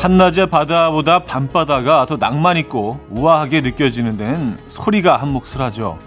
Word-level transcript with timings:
한낮의 0.00 0.46
바다보다 0.46 1.24
밤바다가 1.24 2.06
더 2.06 2.16
낭만 2.16 2.56
있고 2.56 2.98
우아하게 3.10 3.60
느껴지는 3.60 4.16
데는 4.16 4.56
소리가 4.66 5.18
한 5.18 5.28
몫을 5.28 5.60
하죠. 5.60 5.98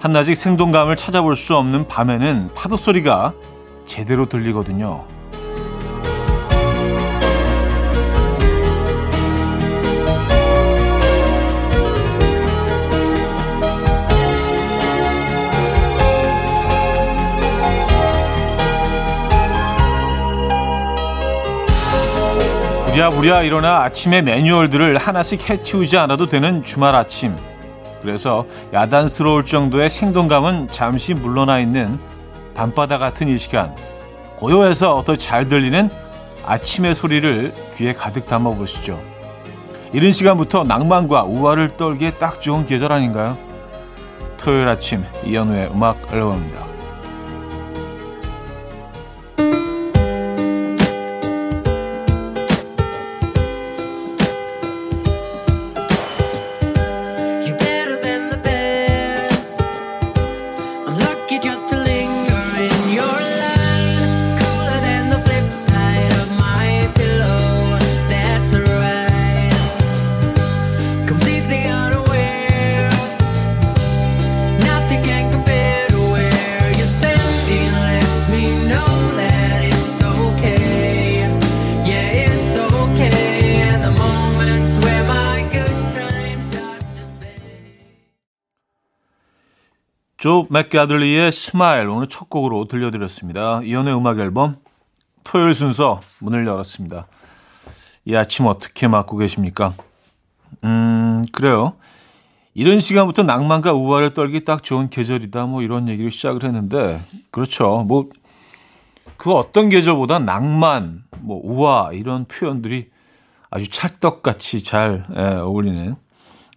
한낮의 0.00 0.34
생동감을 0.34 0.94
찾아볼 0.94 1.36
수 1.36 1.56
없는 1.56 1.88
밤에는 1.88 2.50
파도 2.54 2.76
소리가 2.76 3.32
제대로 3.86 4.28
들리거든요. 4.28 5.06
부랴부랴 23.00 23.44
일어나 23.44 23.82
아침에 23.82 24.20
매뉴얼들을 24.20 24.98
하나씩 24.98 25.48
해치우지 25.48 25.96
않아도 25.96 26.28
되는 26.28 26.62
주말 26.62 26.94
아침. 26.94 27.34
그래서 28.02 28.44
야단스러울 28.74 29.46
정도의 29.46 29.88
생동감은 29.88 30.68
잠시 30.68 31.14
물러나 31.14 31.60
있는 31.60 31.98
밤바다 32.54 32.98
같은 32.98 33.28
이 33.28 33.38
시간. 33.38 33.74
고요해서 34.36 35.02
더 35.06 35.16
잘 35.16 35.48
들리는 35.48 35.88
아침의 36.44 36.94
소리를 36.94 37.54
귀에 37.76 37.94
가득 37.94 38.26
담아 38.26 38.50
보시죠. 38.50 39.00
이른 39.94 40.12
시간부터 40.12 40.64
낭만과 40.64 41.24
우아를 41.24 41.78
떨기에 41.78 42.10
딱 42.12 42.42
좋은 42.42 42.66
계절 42.66 42.92
아닌가요? 42.92 43.38
토요일 44.36 44.68
아침 44.68 45.04
이현우의 45.24 45.70
음악 45.72 45.96
앨범입니다. 46.12 46.69
맥가들리의 90.60 91.32
Smile 91.32 91.88
오늘 91.88 92.06
첫 92.06 92.28
곡으로 92.28 92.66
들려드렸습니다. 92.66 93.62
이현우의 93.62 93.96
음악 93.96 94.18
앨범 94.18 94.56
토요일 95.24 95.54
순서 95.54 96.02
문을 96.18 96.46
열었습니다. 96.46 97.06
이 98.04 98.14
아침 98.14 98.46
어떻게 98.46 98.86
맞고 98.86 99.16
계십니까? 99.16 99.72
음, 100.64 101.22
그래요. 101.32 101.74
이런 102.52 102.80
시간부터 102.80 103.22
낭만과 103.22 103.72
우아를 103.72 104.12
떨기 104.12 104.44
딱 104.44 104.62
좋은 104.62 104.90
계절이다. 104.90 105.46
뭐 105.46 105.62
이런 105.62 105.88
얘기를 105.88 106.10
시작을 106.10 106.44
했는데, 106.44 107.00
그렇죠. 107.30 107.84
뭐, 107.86 108.10
그 109.16 109.32
어떤 109.32 109.70
계절보다 109.70 110.18
낭만, 110.18 111.04
뭐, 111.20 111.40
우아, 111.42 111.92
이런 111.92 112.26
표현들이 112.26 112.90
아주 113.50 113.68
찰떡같이 113.68 114.62
잘 114.62 115.06
예, 115.16 115.20
어울리는 115.36 115.96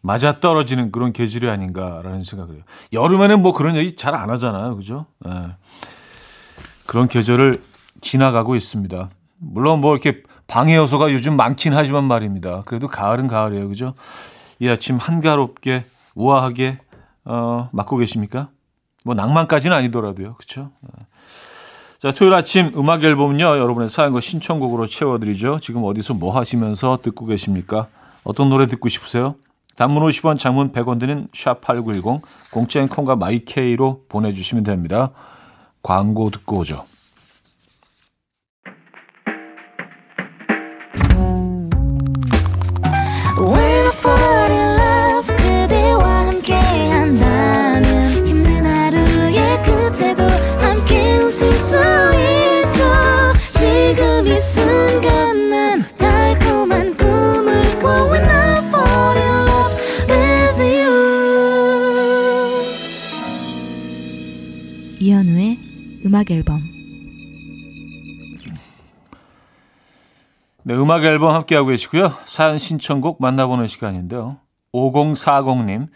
맞아 0.04 0.40
떨어지는 0.42 0.92
그런 0.92 1.14
계절이 1.14 1.50
아닌가라는 1.50 2.24
생각을 2.24 2.56
해요. 2.56 2.64
여름에는 2.92 3.42
뭐 3.42 3.54
그런 3.54 3.78
얘기 3.78 3.96
잘 3.96 4.14
안 4.14 4.30
하잖아요. 4.30 4.76
그죠? 4.76 5.06
예. 5.26 5.32
그런 6.86 7.08
계절을 7.08 7.64
지나가고 8.02 8.56
있습니다. 8.58 9.10
물론 9.40 9.80
뭐 9.80 9.94
이렇게 9.94 10.22
방해 10.46 10.76
요소가 10.76 11.14
요즘 11.14 11.38
많긴 11.38 11.74
하지만 11.74 12.04
말입니다. 12.04 12.64
그래도 12.66 12.90
가을은 12.90 13.28
가을이에요. 13.28 13.70
그죠? 13.70 13.94
이 14.60 14.68
아침 14.68 14.98
한가롭게 14.98 15.86
우아하게 16.16 16.80
어, 17.24 17.70
맞고 17.72 17.96
계십니까? 17.98 18.50
뭐 19.06 19.16
낭만까지는 19.16 19.76
아니더라도요. 19.76 20.34
그렇죠? 20.34 20.72
자, 22.00 22.12
토요일 22.12 22.34
아침 22.34 22.74
음악 22.76 23.04
앨범은요. 23.06 23.46
여러분의 23.46 23.88
사연과 23.88 24.20
신청곡으로 24.20 24.88
채워 24.88 25.18
드리죠. 25.18 25.60
지금 25.62 25.86
어디서 25.86 26.14
뭐 26.14 26.38
하시면서 26.38 27.00
듣고 27.02 27.26
계십니까? 27.26 27.88
어떤 28.26 28.50
노래 28.50 28.68
듣고 28.68 28.90
싶으세요? 28.90 29.36
단문 29.76 30.04
50원, 30.04 30.38
장문 30.38 30.72
100원 30.72 31.00
드는 31.00 31.28
샵8910 31.34 32.22
공짜인 32.52 32.88
콩과 32.88 33.16
마이케이로 33.16 34.06
보내주시면 34.08 34.64
됩니다. 34.64 35.12
광고 35.82 36.30
듣고 36.30 36.60
오죠. 36.60 36.86
음악 66.24 66.32
앨범 66.32 66.62
네, 70.66 70.74
음악 70.74 71.04
앨범 71.04 71.36
함께하고 71.36 71.68
계시고요. 71.68 72.14
사연 72.24 72.58
신청곡 72.58 73.22
만나보는 73.22 73.68
시간인데요. 73.68 74.38
5040님, 74.74 75.90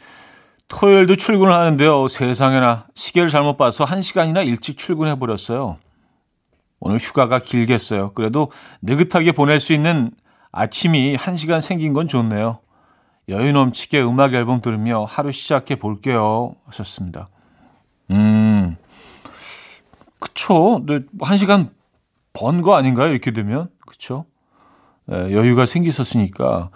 토요일도 0.68 1.16
출근을 1.16 1.54
하는데요. 1.54 2.10
세상에나 2.10 2.88
시계를 2.94 3.30
잘못 3.30 3.56
봐서 3.56 3.86
1시간이나 3.86 4.46
일찍 4.46 4.78
출근해버렸어요. 4.78 5.78
오늘 6.82 6.98
휴가가 6.98 7.40
길겠어요. 7.40 8.12
그래도 8.12 8.52
느긋하게 8.82 9.32
보낼 9.32 9.62
수 9.62 9.72
있는 9.72 10.12
아침이 10.52 11.16
1시간 11.16 11.62
생긴 11.62 11.94
건 11.94 12.10
좋네요. 12.10 12.60
여유 13.30 13.54
넘치게 13.54 14.04
음악 14.04 14.34
앨범 14.34 14.60
들으며 14.60 15.06
하루 15.06 15.32
시작해 15.32 15.76
볼게요. 15.76 16.56
하셨습니다. 16.66 17.30
음, 18.12 18.76
그쵸. 20.20 20.84
네, 20.88 21.02
한 21.22 21.38
시간 21.38 21.70
번 22.34 22.62
거 22.62 22.76
아닌가요? 22.76 23.10
이렇게 23.10 23.32
되면. 23.32 23.70
그쵸. 23.86 24.26
네, 25.06 25.32
여유가 25.34 25.66
생기셨으니까 25.66 26.70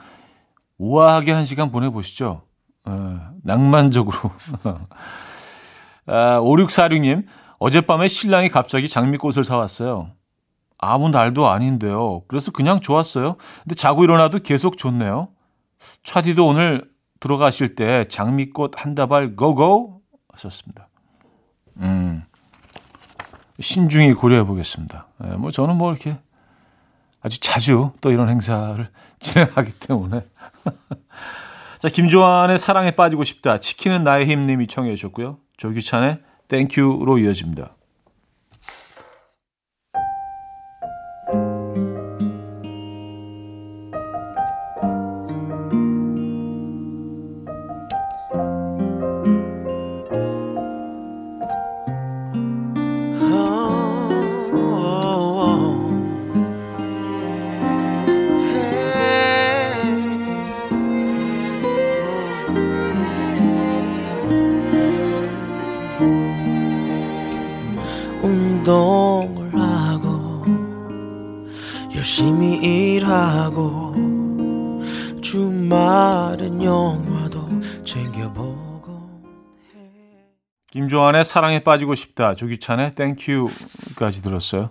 우아하게 0.77 1.31
한 1.31 1.45
시간 1.45 1.71
보내보시죠. 1.71 2.41
네, 2.85 2.93
낭만적으로. 3.43 4.17
아, 6.07 6.39
5646님, 6.39 7.25
어젯밤에 7.59 8.07
신랑이 8.07 8.49
갑자기 8.49 8.87
장미꽃을 8.87 9.43
사왔어요. 9.43 10.11
아무 10.79 11.09
날도 11.09 11.47
아닌데요. 11.47 12.23
그래서 12.27 12.51
그냥 12.51 12.79
좋았어요. 12.81 13.35
근데 13.63 13.75
자고 13.75 14.03
일어나도 14.03 14.39
계속 14.39 14.77
좋네요. 14.79 15.29
차디도 16.03 16.45
오늘 16.47 16.89
들어가실 17.19 17.75
때 17.75 18.03
장미꽃 18.05 18.73
한 18.83 18.95
다발 18.95 19.35
고고 19.35 20.01
하셨습니다. 20.33 20.89
음. 21.77 22.23
신중히 23.61 24.13
고려해 24.13 24.43
보겠습니다. 24.43 25.07
예, 25.25 25.29
뭐 25.35 25.51
저는 25.51 25.75
뭐 25.75 25.91
이렇게 25.91 26.17
아주 27.21 27.39
자주 27.39 27.91
또 28.01 28.11
이런 28.11 28.29
행사를 28.29 28.87
진행하기 29.19 29.73
때문에. 29.73 30.25
자, 31.79 31.89
김조한의 31.89 32.59
사랑에 32.59 32.91
빠지고 32.91 33.23
싶다. 33.23 33.59
치킨은 33.59 34.03
나의 34.03 34.27
힘님이 34.27 34.67
청해 34.67 34.95
주셨고요. 34.95 35.37
조규찬의 35.57 36.19
땡큐로 36.47 37.17
이어집니다. 37.19 37.75
조한의 81.01 81.25
사랑에 81.25 81.59
빠지고 81.61 81.95
싶다. 81.95 82.35
조기찬의 82.35 82.93
땡큐까지 82.93 84.21
들었어요. 84.21 84.69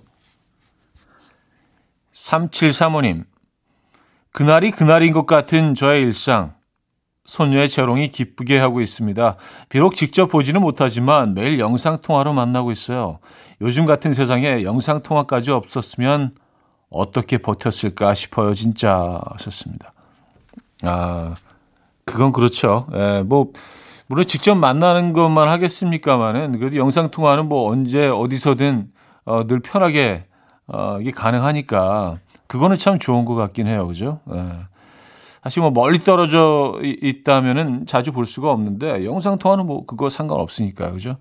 3735님. 2.13 3.25
그날이 4.31 4.71
그날인 4.71 5.13
것 5.13 5.27
같은 5.27 5.75
저의 5.75 6.03
일상. 6.03 6.55
손녀의 7.25 7.69
재롱이 7.69 8.11
기쁘게 8.11 8.59
하고 8.59 8.81
있습니다. 8.81 9.37
비록 9.69 9.97
직접 9.97 10.29
보지는 10.29 10.61
못하지만 10.61 11.35
매일 11.35 11.59
영상통화로 11.59 12.33
만나고 12.33 12.71
있어요. 12.71 13.19
요즘 13.61 13.85
같은 13.85 14.13
세상에 14.13 14.63
영상통화까지 14.63 15.51
없었으면 15.51 16.37
어떻게 16.91 17.39
버텼을까 17.39 18.15
싶어요, 18.15 18.55
진짜. 18.55 19.21
하셨습니다. 19.33 19.93
아, 20.83 21.35
그건 22.05 22.31
그렇죠. 22.31 22.87
예, 22.95 23.23
뭐, 23.25 23.53
물론 24.11 24.27
직접 24.27 24.57
만나는 24.57 25.13
것만 25.13 25.49
하겠습니까만은, 25.49 26.59
그래도 26.59 26.77
영상 26.79 27.13
통화는 27.13 27.49
뭐 27.49 27.71
언제 27.71 28.09
어디서든 28.09 28.89
어, 29.25 29.47
늘 29.47 29.61
편하게 29.61 30.25
어, 30.67 30.99
이게 31.01 31.13
가능하니까, 31.13 32.19
그거는 32.49 32.77
참 32.77 32.99
좋은 32.99 33.25
것 33.25 33.37
같긴 33.37 33.69
해요. 33.69 33.87
그죠? 33.87 34.19
예. 34.35 34.43
사실 35.45 35.61
뭐 35.63 35.71
멀리 35.71 36.03
떨어져 36.03 36.81
있다면은 36.83 37.87
자주 37.87 38.11
볼 38.11 38.27
수가 38.27 38.51
없는데 38.51 39.05
영상 39.05 39.39
통화는 39.39 39.67
뭐 39.67 39.87
그거 39.87 40.11
상관없으니까 40.11 40.91
그죠? 40.91 41.19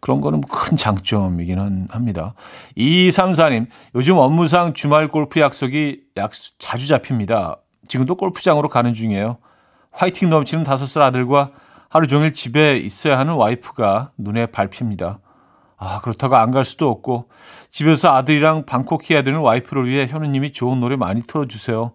그런 0.00 0.22
거는 0.22 0.40
뭐큰 0.40 0.78
장점이긴 0.78 1.88
합니다. 1.90 2.32
2234님, 2.78 3.66
요즘 3.96 4.16
업무상 4.16 4.72
주말 4.72 5.08
골프 5.08 5.40
약속이 5.40 6.00
약 6.16 6.32
자주 6.58 6.88
잡힙니다. 6.88 7.58
지금도 7.86 8.14
골프장으로 8.14 8.70
가는 8.70 8.94
중이에요. 8.94 9.36
화이팅 9.90 10.30
넘치는 10.30 10.64
다섯 10.64 10.86
살 10.86 11.02
아들과 11.02 11.50
하루 11.92 12.06
종일 12.06 12.32
집에 12.32 12.78
있어야 12.78 13.18
하는 13.18 13.34
와이프가 13.34 14.12
눈에 14.16 14.46
밟힙니다. 14.46 15.18
아, 15.76 16.00
그렇다고 16.00 16.36
안 16.36 16.50
갈 16.50 16.64
수도 16.64 16.88
없고, 16.88 17.28
집에서 17.68 18.14
아들이랑 18.14 18.64
방콕 18.64 19.10
해야 19.10 19.22
되는 19.22 19.40
와이프를 19.40 19.86
위해 19.86 20.06
현우님이 20.06 20.52
좋은 20.54 20.80
노래 20.80 20.96
많이 20.96 21.20
틀어주세요. 21.20 21.92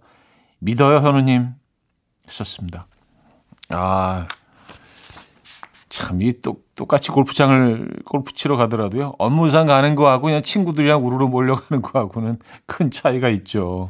믿어요, 0.60 0.98
현우님. 1.00 1.50
했었습니다. 2.28 2.86
아, 3.70 4.28
참, 5.90 6.22
이 6.22 6.42
똑, 6.44 6.76
똑같이 6.76 7.10
골프장을 7.10 7.90
골프 8.06 8.34
치러 8.34 8.56
가더라도요. 8.56 9.14
업무상 9.18 9.66
가는 9.66 9.96
거하고 9.96 10.26
그냥 10.26 10.44
친구들이랑 10.44 11.04
우르르 11.04 11.26
몰려가는 11.26 11.82
거하고는 11.82 12.38
큰 12.68 12.92
차이가 12.92 13.30
있죠. 13.30 13.90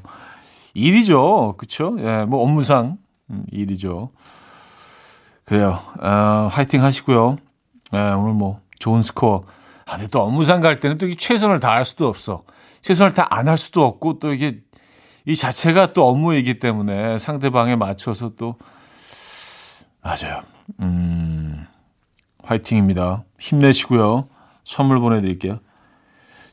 일이죠. 0.74 1.56
그쵸? 1.58 1.98
예, 2.00 2.24
뭐 2.24 2.44
업무상 2.44 2.98
음, 3.30 3.44
일이죠. 3.52 4.12
그래요. 5.48 5.80
아, 6.02 6.50
화이팅 6.52 6.84
하시고요. 6.84 7.38
예, 7.94 7.98
오늘 7.98 8.34
뭐 8.34 8.60
좋은 8.80 9.02
스코어. 9.02 9.46
아, 9.86 9.96
근데 9.96 10.08
또 10.10 10.20
업무상 10.22 10.60
갈 10.62 10.80
때는 10.82 10.98
또 10.98 11.10
최선을 11.16 11.60
다할 11.62 11.86
수도 11.86 12.08
없어. 12.08 12.44
최선을 12.82 13.14
다 13.14 13.28
안 13.32 13.48
할 13.48 13.58
수도 13.58 13.84
없고 13.86 14.20
또 14.20 14.34
이게 14.34 14.60
이 15.26 15.36
자체가 15.36 15.94
또 15.94 16.08
업무이기 16.08 16.60
때문에 16.60 17.18
상대방에 17.18 17.76
맞춰서 17.78 18.36
또 18.36 18.56
맞아요. 20.02 20.42
음, 20.82 21.66
화이팅입니다. 22.44 23.24
힘내시고요. 23.40 24.28
선물 24.66 25.00
보내드릴게요. 25.00 25.60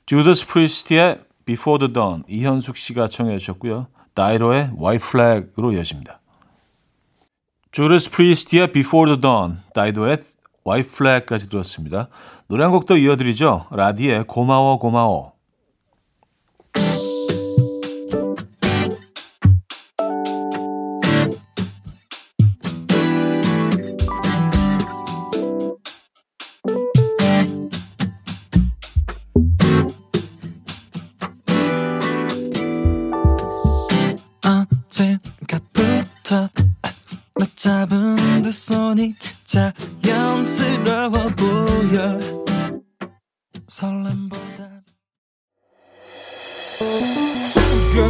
주더스 0.06 0.46
프리스티의 0.46 1.20
Before 1.46 1.78
the 1.80 1.92
Dawn 1.92 2.22
이현숙 2.28 2.76
씨가 2.76 3.08
청해 3.08 3.38
주셨고요. 3.38 3.88
다이로의 4.14 4.70
White 4.80 5.04
Flag으로 5.08 5.72
이어집니다. 5.72 6.20
주더스 7.74 8.12
프리스티의 8.12 8.70
Before 8.72 9.10
the 9.10 9.20
Dawn, 9.20 9.58
다이도의 9.74 10.18
White 10.64 10.92
Flag까지 10.94 11.48
들었습니다. 11.48 12.06
노래 12.46 12.62
한 12.62 12.70
곡 12.70 12.86
더 12.86 12.96
이어드리죠. 12.96 13.66
라디의 13.72 14.24
고마워 14.28 14.78
고마워. 14.78 15.33
손이 38.64 39.14
자연스러워 39.44 41.10
보여. 41.36 42.18
설렘보다. 43.68 44.70
괴 47.92 48.08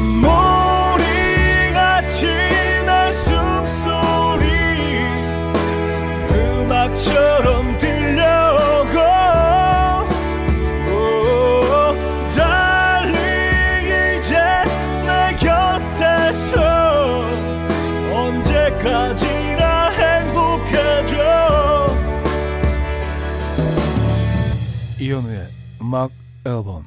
음악 25.94 26.11
앨범 26.44 26.85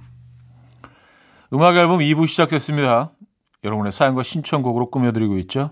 음악 1.53 1.77
앨범 1.77 1.99
2부 1.99 2.27
시작됐습니다. 2.27 3.11
여러분의 3.63 3.93
사연과 3.93 4.21
신청곡으로 4.21 4.89
꾸며드리고 4.91 5.37
있죠. 5.39 5.71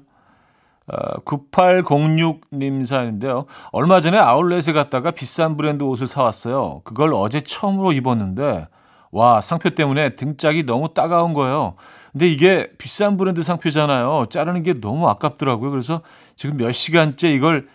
어, 0.87 1.19
9806님 1.25 2.85
사연인데요. 2.85 3.45
얼마 3.73 3.99
전에 3.99 4.17
아울렛에 4.17 4.71
갔다가 4.71 5.11
비싼 5.11 5.57
브랜드 5.57 5.83
옷을 5.83 6.07
사왔어요. 6.07 6.79
그걸 6.85 7.13
어제 7.13 7.41
처음으로 7.41 7.91
입었는데 7.91 8.69
와 9.11 9.41
상표 9.41 9.71
때문에 9.71 10.15
등짝이 10.15 10.63
너무 10.63 10.93
따가운 10.93 11.33
거예요. 11.33 11.75
근데 12.13 12.29
이게 12.29 12.71
비싼 12.77 13.17
브랜드 13.17 13.43
상표잖아요. 13.43 14.27
자르는 14.29 14.63
게 14.63 14.79
너무 14.79 15.09
아깝더라고요. 15.09 15.71
그래서 15.71 16.01
지금 16.37 16.55
몇 16.55 16.71
시간째 16.71 17.33
이걸 17.33 17.67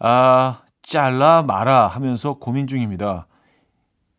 아 0.00 0.62
잘라 0.82 1.44
마라 1.44 1.86
하면서 1.86 2.34
고민 2.34 2.66
중입니다. 2.66 3.28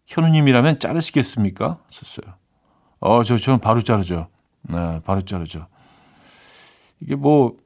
현우님이라면 0.06 0.80
자르시겠습니까? 0.80 1.80
썼어요. 1.90 2.36
어, 3.00 3.24
저, 3.24 3.38
저는 3.38 3.60
바로 3.60 3.82
자르죠. 3.82 4.28
네, 4.64 5.02
바로 5.06 5.22
자르죠. 5.22 5.68
이게 7.00 7.16
뭐, 7.16 7.58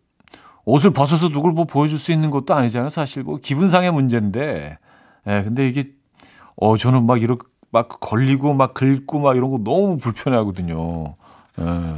옷을 0.66 0.92
벗어서 0.92 1.30
누굴 1.30 1.52
뭐 1.52 1.66
보여줄 1.66 1.98
수 1.98 2.12
있는 2.12 2.32
것도 2.32 2.54
아니잖아요. 2.54 2.90
사실 2.90 3.24
뭐, 3.24 3.38
기분상의 3.38 3.92
문제인데. 3.92 4.78
예, 5.28 5.32
네, 5.32 5.44
근데 5.44 5.68
이게, 5.68 5.92
어, 6.56 6.78
저는 6.78 7.06
막 7.06 7.22
이렇게, 7.22 7.48
막 7.72 8.00
걸리고, 8.00 8.54
막 8.54 8.74
긁고, 8.74 9.20
막 9.20 9.36
이런 9.36 9.52
거 9.52 9.60
너무 9.64 9.98
불편해 9.98 10.38
하거든요. 10.38 11.16
예. 11.60 11.64
네. 11.64 11.96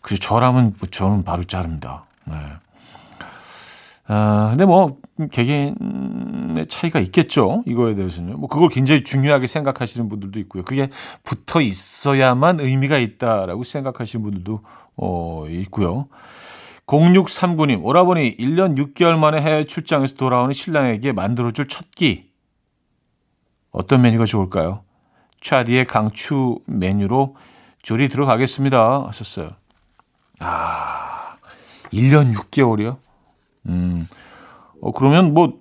그, 0.00 0.18
저라면, 0.18 0.74
뭐 0.78 0.88
저는 0.90 1.24
바로 1.24 1.44
자릅니다. 1.44 2.04
네. 2.24 2.34
아, 4.14 4.48
근데 4.50 4.66
뭐, 4.66 4.98
개개인의 5.30 6.66
차이가 6.68 7.00
있겠죠. 7.00 7.62
이거에 7.66 7.94
대해서는. 7.94 8.38
뭐, 8.38 8.46
그걸 8.46 8.68
굉장히 8.68 9.04
중요하게 9.04 9.46
생각하시는 9.46 10.06
분들도 10.10 10.38
있고요. 10.40 10.64
그게 10.64 10.90
붙어 11.24 11.62
있어야만 11.62 12.60
의미가 12.60 12.98
있다라고 12.98 13.64
생각하시는 13.64 14.22
분들도, 14.22 14.60
어, 14.96 15.46
있고요. 15.48 16.08
0639님, 16.86 17.82
오라버니 17.82 18.36
1년 18.36 18.76
6개월 18.76 19.16
만에 19.16 19.40
해외 19.40 19.64
출장에서 19.64 20.16
돌아오는 20.16 20.52
신랑에게 20.52 21.12
만들어줄 21.12 21.68
첫 21.68 21.90
끼. 21.92 22.30
어떤 23.70 24.02
메뉴가 24.02 24.26
좋을까요? 24.26 24.82
차디의 25.40 25.86
강추 25.86 26.58
메뉴로 26.66 27.34
조리 27.82 28.10
들어가겠습니다. 28.10 29.06
하셨어요. 29.06 29.52
아, 30.38 31.36
1년 31.90 32.34
6개월이요? 32.34 32.98
음, 33.66 34.08
어, 34.80 34.92
그러면 34.92 35.34
뭐, 35.34 35.60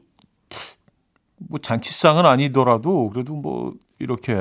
뭐 1.38 1.60
잔치상은 1.60 2.26
아니더라도 2.26 3.10
그래도 3.10 3.34
뭐 3.34 3.74
이렇게 4.00 4.36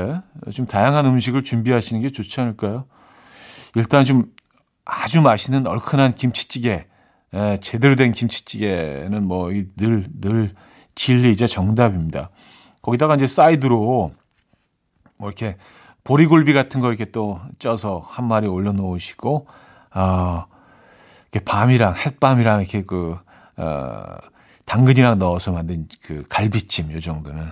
좀 0.53 0.67
다양한 0.67 1.07
음식을 1.07 1.45
준비하시는 1.45 2.01
게 2.03 2.11
좋지 2.11 2.41
않을까요? 2.41 2.87
일단 3.75 4.05
좀 4.05 4.33
아주 4.85 5.21
맛있는 5.21 5.67
얼큰한 5.67 6.15
김치찌개, 6.15 6.87
에, 7.33 7.57
제대로 7.59 7.95
된 7.95 8.13
김치찌개는 8.13 9.27
뭐 9.27 9.51
늘, 9.77 10.07
늘 10.21 10.51
진리이자 10.95 11.47
정답입니다. 11.47 12.31
거기다가 12.83 13.15
이제 13.17 13.27
사이드로 13.27 14.13
뭐 15.19 15.29
이렇게 15.29 15.57
보리굴비 16.03 16.53
같은 16.55 16.81
걸 16.81 16.95
이렇게 16.95 17.11
또 17.11 17.39
쪄서 17.59 18.03
한 18.07 18.27
마리 18.27 18.47
올려놓으시고, 18.49 19.47
어, 19.95 20.45
이렇게 21.31 21.45
밤이랑, 21.45 21.95
햇밤이랑 21.95 22.61
이렇게 22.61 22.83
그, 22.83 23.19
어, 23.61 24.17
당근이랑 24.65 25.19
넣어서 25.19 25.53
만든 25.53 25.87
그 26.03 26.25
갈비찜, 26.29 26.93
요 26.93 27.01
정도는. 27.01 27.45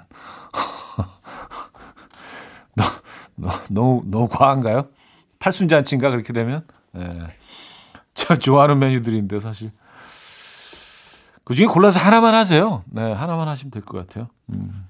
너, 2.75 2.85
너, 3.37 3.51
너무, 3.69 4.03
너무 4.07 4.29
과한가요? 4.29 4.89
팔순잔치인가, 5.39 6.11
그렇게 6.11 6.33
되면? 6.33 6.65
예. 6.97 7.01
네. 7.01 7.21
제가 8.15 8.37
좋아하는 8.37 8.79
메뉴들인데, 8.79 9.41
사실. 9.41 9.71
그 11.45 11.55
중에 11.55 11.67
골라서 11.67 11.99
하나만 12.01 12.35
하세요. 12.35 12.83
네, 12.87 13.13
하나만 13.13 13.49
하시면 13.49 13.71
될 13.71 13.83
것 13.83 14.07
같아요. 14.07 14.29
음. 14.51 14.87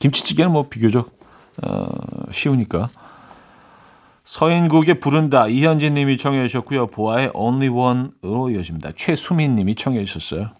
김치찌개는 0.00 0.50
뭐 0.50 0.68
비교적 0.68 1.18
어, 1.62 1.86
쉬우니까. 2.32 2.88
서인국의 4.24 5.00
부른다 5.00 5.46
이현진 5.48 5.94
님이 5.94 6.16
청해 6.16 6.46
주셨고요. 6.48 6.88
보아의 6.88 7.30
Only 7.34 7.68
One으로 7.68 8.50
이어집니다. 8.50 8.92
최수민 8.96 9.54
님이 9.54 9.74
청해 9.74 10.04
주셨어요. 10.04 10.50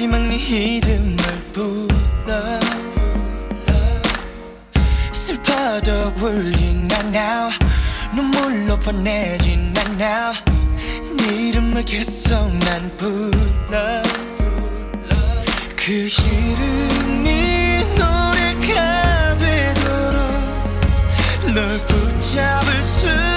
마지막 0.00 0.18
네 0.28 0.36
이름을 0.76 1.16
불러 1.52 2.58
슬퍼도 5.12 6.14
울진 6.16 6.88
않아 6.90 7.50
눈물로 8.14 8.78
보내진 8.78 9.74
않아 9.76 10.32
네 11.18 11.48
이름을 11.48 11.84
계속 11.84 12.32
난 12.60 12.90
불러. 12.96 14.02
그 15.76 15.92
이름이 15.92 17.84
노래가 17.98 19.36
되도록 19.36 20.18
널 21.52 21.78
붙잡을 21.86 22.82
수 22.82 23.29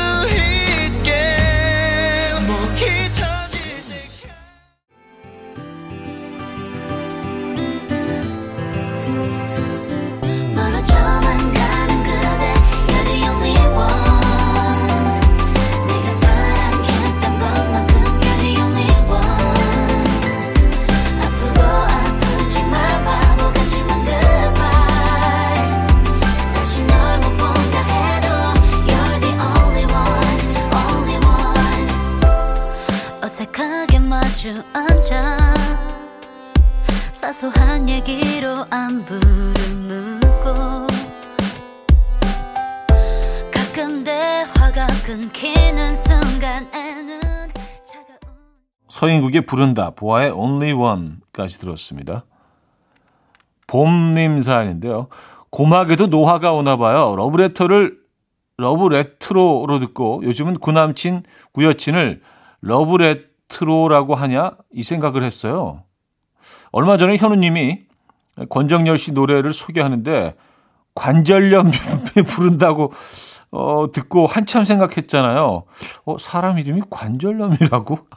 소한 37.43 37.89
얘기로 37.89 38.55
안부를 38.69 39.19
묻고 39.89 40.87
가끔 43.51 44.01
대화가 44.01 44.87
끊기는 45.05 45.93
순간에는 45.93 47.19
차가운 47.83 48.37
서인국의 48.87 49.45
부른다 49.45 49.89
보아의 49.89 50.31
Only 50.31 50.71
One까지 50.71 51.59
들었습니다. 51.59 52.23
봄님 53.67 54.39
사연인데요. 54.39 55.09
고막에도 55.49 56.07
노화가 56.07 56.53
오나 56.53 56.77
봐요. 56.77 57.13
러브레터를 57.17 57.97
러브레트로로 58.55 59.79
듣고 59.79 60.21
요즘은 60.23 60.59
구남친 60.59 61.23
구여친을 61.51 62.21
러브레트로라고 62.61 64.15
하냐 64.15 64.51
이 64.71 64.83
생각을 64.83 65.25
했어요. 65.25 65.83
얼마 66.73 66.97
전에 66.97 67.15
현우님이 67.17 67.85
권정열 68.49 68.97
씨 68.97 69.13
노래를 69.13 69.53
소개하는데 69.53 70.35
관절염 70.95 71.71
부른다고 72.27 72.91
어, 73.51 73.85
듣고 73.91 74.25
한참 74.25 74.65
생각했잖아요. 74.65 75.65
어, 76.05 76.17
사람 76.17 76.57
이름이 76.57 76.81
관절염이라고? 76.89 77.99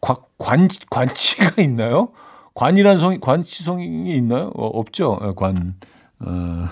관, 0.00 0.16
관, 0.38 0.68
관치가 0.88 1.60
있나요? 1.60 2.12
관이란 2.54 2.96
성이, 2.96 3.18
관치성이 3.18 4.14
있나요? 4.16 4.52
어, 4.54 4.66
없죠. 4.66 5.18
어, 5.20 5.34
관, 5.34 5.74
어, 6.20 6.68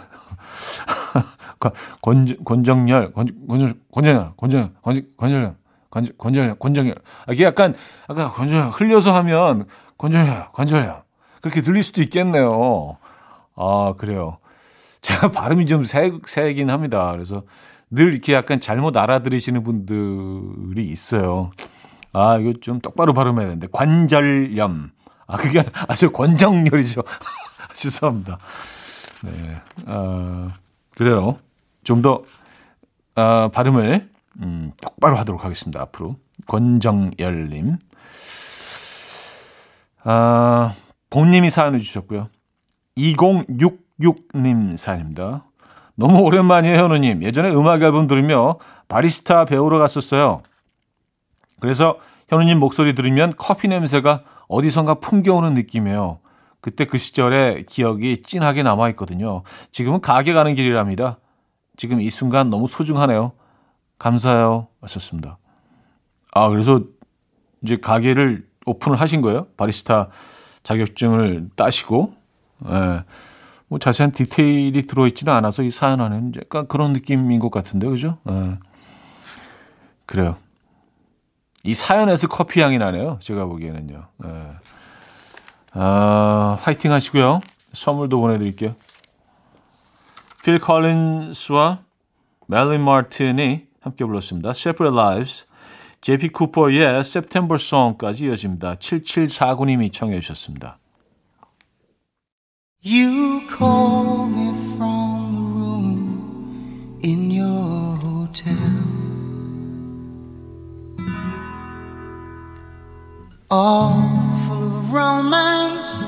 권, 2.01 2.37
권정열, 2.45 3.13
권, 3.13 3.27
권, 3.49 3.81
권정열, 3.93 4.33
권정열, 4.37 4.73
권, 4.81 5.03
권정열. 5.17 5.57
관절, 5.99 6.15
관절, 6.19 6.57
관절염. 6.59 6.95
아, 7.27 7.33
이게 7.33 7.45
약간, 7.45 7.75
아까 8.07 8.31
관절 8.31 8.71
흘려서 8.71 9.15
하면 9.17 9.67
관절염, 9.97 10.47
관절염. 10.53 11.03
그렇게 11.41 11.61
들릴 11.63 11.83
수도 11.83 12.03
있겠네요. 12.03 12.97
아, 13.57 13.95
그래요. 13.99 14.39
제가 15.01 15.31
발음이 15.31 15.67
좀 15.67 15.85
세, 15.85 16.13
세긴 16.27 16.71
합니다. 16.71 17.11
그래서 17.13 17.43
늘 17.91 18.13
이렇게 18.13 18.35
약간 18.35 18.61
잘못 18.61 18.97
알아들으시는 18.97 19.63
분들이 19.63 20.85
있어요. 20.87 21.51
아, 22.13 22.39
이거 22.39 22.53
좀 22.61 22.81
똑바로 22.81 23.13
발음해야 23.15 23.47
되는데. 23.47 23.69
관절염. 23.73 24.91
아, 25.27 25.37
그게 25.37 25.63
아주 25.89 26.11
권정열이죠. 26.11 27.03
죄송합니다. 27.75 28.39
네. 29.23 29.57
아, 29.87 30.53
그래요. 30.97 31.39
좀 31.85 32.03
더, 32.03 32.23
아, 33.15 33.51
발음을 33.53 34.09
음, 34.41 34.73
똑바로 34.81 35.17
하도록 35.19 35.45
하겠습니다. 35.45 35.81
앞으로 35.83 36.17
권정열님, 36.47 37.77
아, 40.05 40.75
본님이 41.11 41.51
사연을 41.51 41.81
주셨고요. 41.81 42.29
2066님 42.97 44.77
사연입니다. 44.77 45.45
너무 45.95 46.21
오랜만이에요, 46.21 46.77
현우님. 46.77 47.23
예전에 47.25 47.51
음악 47.51 47.83
앨범 47.83 48.07
들으며 48.07 48.59
바리스타 48.87 49.45
배우러 49.47 49.79
갔었어요. 49.79 50.43
그래서 51.61 51.99
현우님 52.29 52.61
목소리 52.61 52.95
들으면 52.95 53.33
커피 53.37 53.69
냄새가 53.69 54.23
어디선가 54.49 54.95
풍겨오는 54.95 55.55
느낌이에요. 55.55 56.21
그때 56.61 56.85
그 56.85 56.99
시절의 56.99 57.67
기억이 57.67 58.23
찐하게 58.23 58.63
남아있거든요. 58.63 59.43
지금은 59.71 60.01
가게 60.01 60.33
가는 60.33 60.55
길이랍니다. 60.55 61.19
지금 61.77 62.01
이 62.01 62.11
순간 62.11 62.51
너무 62.51 62.67
소중하네요. 62.69 63.33
감사해요. 63.99 64.69
하셨습니다. 64.81 65.39
아, 66.33 66.49
그래서 66.49 66.83
이제 67.63 67.77
가게를 67.77 68.47
오픈을 68.67 69.01
하신 69.01 69.23
거예요? 69.23 69.47
바리스타 69.57 70.09
자격증을 70.63 71.51
따시고, 71.57 72.15
예. 72.69 73.05
뭐 73.69 73.79
자세한 73.79 74.13
디테일이 74.13 74.87
들어있지는 74.87 75.33
않아서 75.33 75.63
이 75.63 75.71
사연 75.71 76.01
안에는 76.01 76.33
약간 76.37 76.67
그런 76.69 76.93
느낌인 76.93 77.39
것 77.41 77.51
같은데, 77.51 77.89
그죠? 77.89 78.19
예. 78.31 78.59
그래요. 80.07 80.37
이 81.65 81.75
사연에서 81.75 82.29
커피 82.29 82.61
향이 82.61 82.79
나네요. 82.79 83.19
제가 83.21 83.47
보기에는요. 83.47 84.07
예. 84.25 84.53
아, 85.73 86.59
화이팅 86.61 86.93
하시고요. 86.93 87.41
선물도 87.73 88.21
보내드릴게요. 88.21 88.75
필 90.43 90.59
컬린스와 90.59 91.81
멜린 92.47 92.83
마틴이 92.83 93.68
함께 93.89 94.05
불렀습니다. 94.05 94.51
Separate 94.51 94.97
Lives, 94.97 95.47
JP 96.01 96.29
쿠퍼의 96.29 97.01
September 97.01 97.57
Song까지 97.61 98.27
이어집니다. 98.27 98.75
7749님이 98.75 99.93
청해 99.93 100.21
주셨습니다. 100.21 100.79
You 102.85 103.41
call 103.49 104.29
me 104.29 104.53
from 104.77 105.35
the 105.35 105.43
room 105.43 107.01
in 107.03 107.31
your 107.31 107.99
hotel 107.99 108.55
All 113.51 113.99
full 114.47 114.63
of 114.63 114.93
romance 114.93 116.05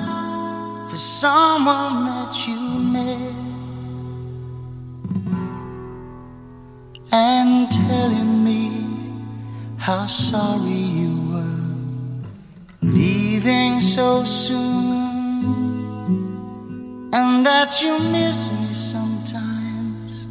for 0.89 0.97
someone 0.97 2.05
that 2.07 2.47
you 2.47 2.57
met 2.93 3.40
and 7.12 7.72
telling 7.72 8.44
me 8.44 8.72
how 9.78 10.06
sorry 10.08 10.84
you 11.02 11.14
were 11.32 11.62
leaving 12.82 13.80
so 13.80 14.24
soon. 14.26 15.06
and 17.16 17.46
that 17.46 17.82
you 17.82 17.98
miss 18.12 18.52
me 18.52 18.74
sometimes 18.74 20.28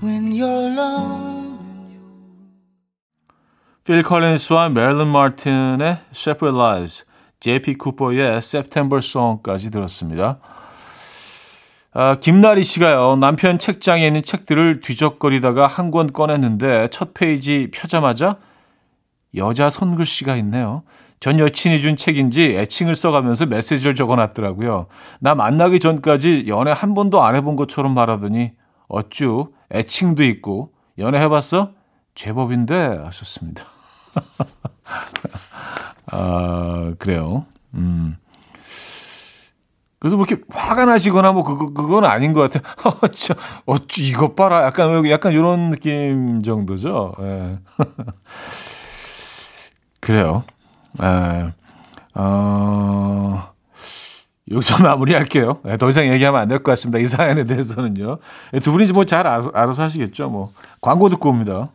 when 0.00 0.32
you're 0.34 0.72
alone. 0.72 1.58
필 3.84 4.02
컬린스와 4.02 4.68
메릴린 4.70 5.06
마틴의 5.08 6.00
Separate 6.12 6.58
Lives, 6.58 7.06
JP 7.40 7.78
쿠퍼의 7.78 8.38
September 8.38 8.98
Song까지 8.98 9.70
들었습니다. 9.70 10.40
아, 11.95 12.15
김나리 12.19 12.63
씨가요, 12.63 13.17
남편 13.17 13.59
책장에 13.59 14.05
있는 14.07 14.23
책들을 14.23 14.81
뒤적거리다가 14.81 15.67
한 15.67 15.91
권 15.91 16.11
꺼냈는데 16.11 16.87
첫 16.91 17.13
페이지 17.13 17.69
펴자마자 17.71 18.37
여자 19.35 19.69
손글씨가 19.69 20.35
있네요. 20.37 20.83
전 21.19 21.37
여친이 21.39 21.81
준 21.81 21.95
책인지 21.95 22.57
애칭을 22.57 22.95
써가면서 22.95 23.45
메시지를 23.45 23.93
적어놨더라고요. 23.95 24.87
나 25.19 25.35
만나기 25.35 25.79
전까지 25.79 26.45
연애 26.47 26.71
한 26.71 26.93
번도 26.95 27.21
안 27.21 27.35
해본 27.35 27.55
것처럼 27.55 27.93
말하더니 27.93 28.51
어쭈 28.87 29.53
애칭도 29.71 30.23
있고 30.23 30.71
연애 30.97 31.19
해봤어? 31.19 31.71
제법인데 32.15 33.01
하셨습니다. 33.05 33.63
아 36.07 36.93
그래요. 36.97 37.45
음. 37.75 38.17
그래서 40.03 40.17
뭐 40.17 40.25
이렇게 40.27 40.43
화가 40.49 40.83
나시거나 40.83 41.31
뭐 41.31 41.43
그거 41.43 41.67
그건 41.71 42.03
아닌 42.03 42.33
것 42.33 42.51
같아요. 42.51 42.73
어쭈 43.01 43.33
어쭈 43.65 44.01
이것 44.03 44.35
봐라. 44.35 44.65
약간 44.65 45.05
약간 45.09 45.31
이런 45.31 45.69
느낌 45.69 46.43
정도죠. 46.43 47.13
예. 47.21 47.59
그래요. 50.01 50.43
에, 51.01 51.53
어, 52.15 53.49
여기서 54.51 54.83
마무리할게요. 54.83 55.61
에, 55.65 55.77
더 55.77 55.87
이상 55.89 56.05
얘기하면 56.11 56.41
안 56.41 56.47
될 56.49 56.57
것 56.57 56.73
같습니다. 56.73 56.99
이 56.99 57.05
사연에 57.07 57.45
대해서는요. 57.45 58.17
에, 58.55 58.59
두 58.59 58.73
분이 58.73 58.91
뭐 58.91 59.05
잘 59.05 59.25
알아서, 59.25 59.51
알아서 59.53 59.83
하시겠죠. 59.83 60.29
뭐 60.29 60.51
광고 60.81 61.07
듣고 61.07 61.29
옵니다. 61.29 61.69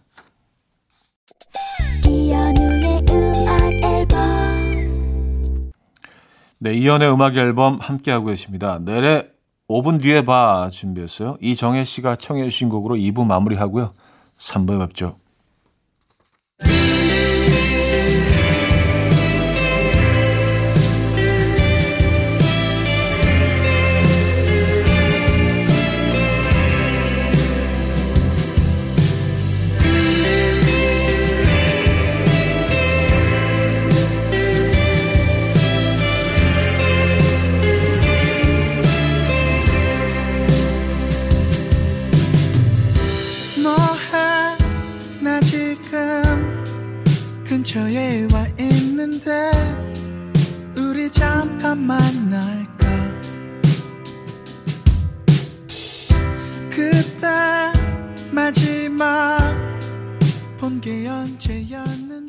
네, 6.60 6.74
이연의 6.74 7.12
음악 7.12 7.36
앨범 7.36 7.78
함께 7.80 8.10
하고 8.10 8.26
계십니다. 8.26 8.80
내래 8.84 9.28
5분 9.68 10.02
뒤에 10.02 10.22
봐 10.22 10.68
준비했어요. 10.70 11.36
이정혜 11.40 11.84
씨가 11.84 12.16
청해 12.16 12.44
주신 12.44 12.68
곡으로 12.68 12.96
2부 12.96 13.24
마무리하고요. 13.24 13.92
3부에 14.38 14.78
뵙죠. 14.80 15.18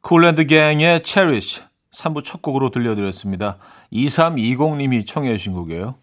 쿨 0.00 0.15
앤 0.15 0.31
더 0.31 0.46
갱의 0.46 1.00
Cherish 1.02 1.62
3부 1.90 2.22
첫 2.22 2.42
곡으로 2.42 2.70
들려드렸습니다. 2.70 3.56
2320님이 3.92 5.06
청해 5.06 5.36
주신 5.36 5.54
곡이에요. 5.54 5.96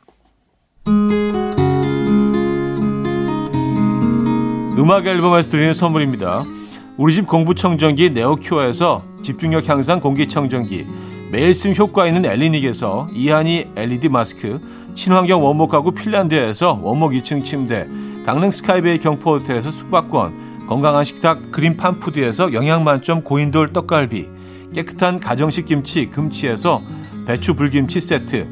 음악 4.78 5.06
앨범에서 5.06 5.52
드리는 5.52 5.74
선물입니다. 5.74 6.44
우리 6.98 7.14
집 7.14 7.28
공기청정기 7.28 8.10
네오큐어에서 8.10 9.11
집중력 9.22 9.68
향상 9.68 10.00
공기청정기 10.00 10.86
매일 11.32 11.54
쓴 11.54 11.76
효과 11.76 12.08
있는 12.08 12.26
엘리닉에서 12.26 13.10
이하늬 13.14 13.72
LED 13.76 14.10
마스크 14.10 14.60
친환경 14.94 15.44
원목 15.44 15.70
가구 15.70 15.92
핀란드에서 15.92 16.80
원목 16.82 17.14
2층 17.14 17.46
침대 17.46 17.88
강릉 18.26 18.52
스카이베이 18.52 19.00
경포 19.00 19.36
호텔에서 19.36 19.72
숙박권 19.72 20.68
건강한 20.68 21.04
식탁 21.04 21.52
그린 21.52 21.78
팜푸드에서 21.78 22.54
영양만점 22.54 23.24
고인돌 23.24 23.70
떡갈비 23.70 24.30
깨끗한 24.74 25.20
가정식 25.20 25.66
김치 25.66 26.08
금치에서 26.08 26.82
배추 27.26 27.56
불김치 27.56 28.00
세트 28.00 28.48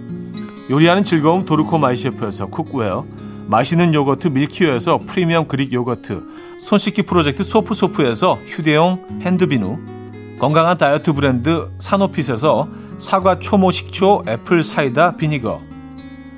요리하는 0.69 1.03
즐거움 1.03 1.45
도르코 1.45 1.77
마이셰프에서 1.77 2.47
cookware 2.47 3.05
맛있는 3.47 3.93
요거트 3.93 4.27
밀키오에서 4.27 4.99
프리미엄 4.99 5.47
Greek 5.47 5.73
요거트 5.73 6.23
손 6.59 6.77
씻기 6.77 7.03
프로젝트 7.03 7.43
소프소프에서 7.43 8.37
휴대용 8.45 9.21
핸드비누 9.21 9.98
건강한 10.39 10.77
다이어트 10.77 11.11
브랜드 11.11 11.69
사노핏에서 11.79 12.69
사과 12.97 13.39
초모 13.39 13.71
식초 13.71 14.23
apple 14.25 14.63
cider 14.63 15.17
vinegar. 15.17 15.61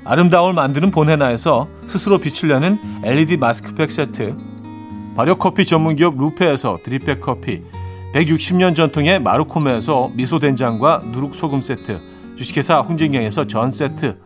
아름다움을 0.04 0.54
만드는 0.54 0.90
보헤나에서 0.90 1.68
스스로 1.86 2.18
비추려는 2.18 2.80
LED 3.04 3.36
마스크팩 3.36 3.92
세트. 3.92 4.36
발효커피 5.16 5.64
전문기업 5.64 6.18
루페에서 6.18 6.80
drip 6.82 7.04
bag 7.04 7.20
커피. 7.20 7.62
160년 8.12 8.74
전통의 8.74 9.20
마루코메에서 9.22 10.10
미소된장과 10.14 11.02
누룩소금 11.12 11.62
세트. 11.62 12.00
주식회사 12.36 12.80
홍진경에서 12.80 13.46
전 13.46 13.70
세트. 13.70 14.18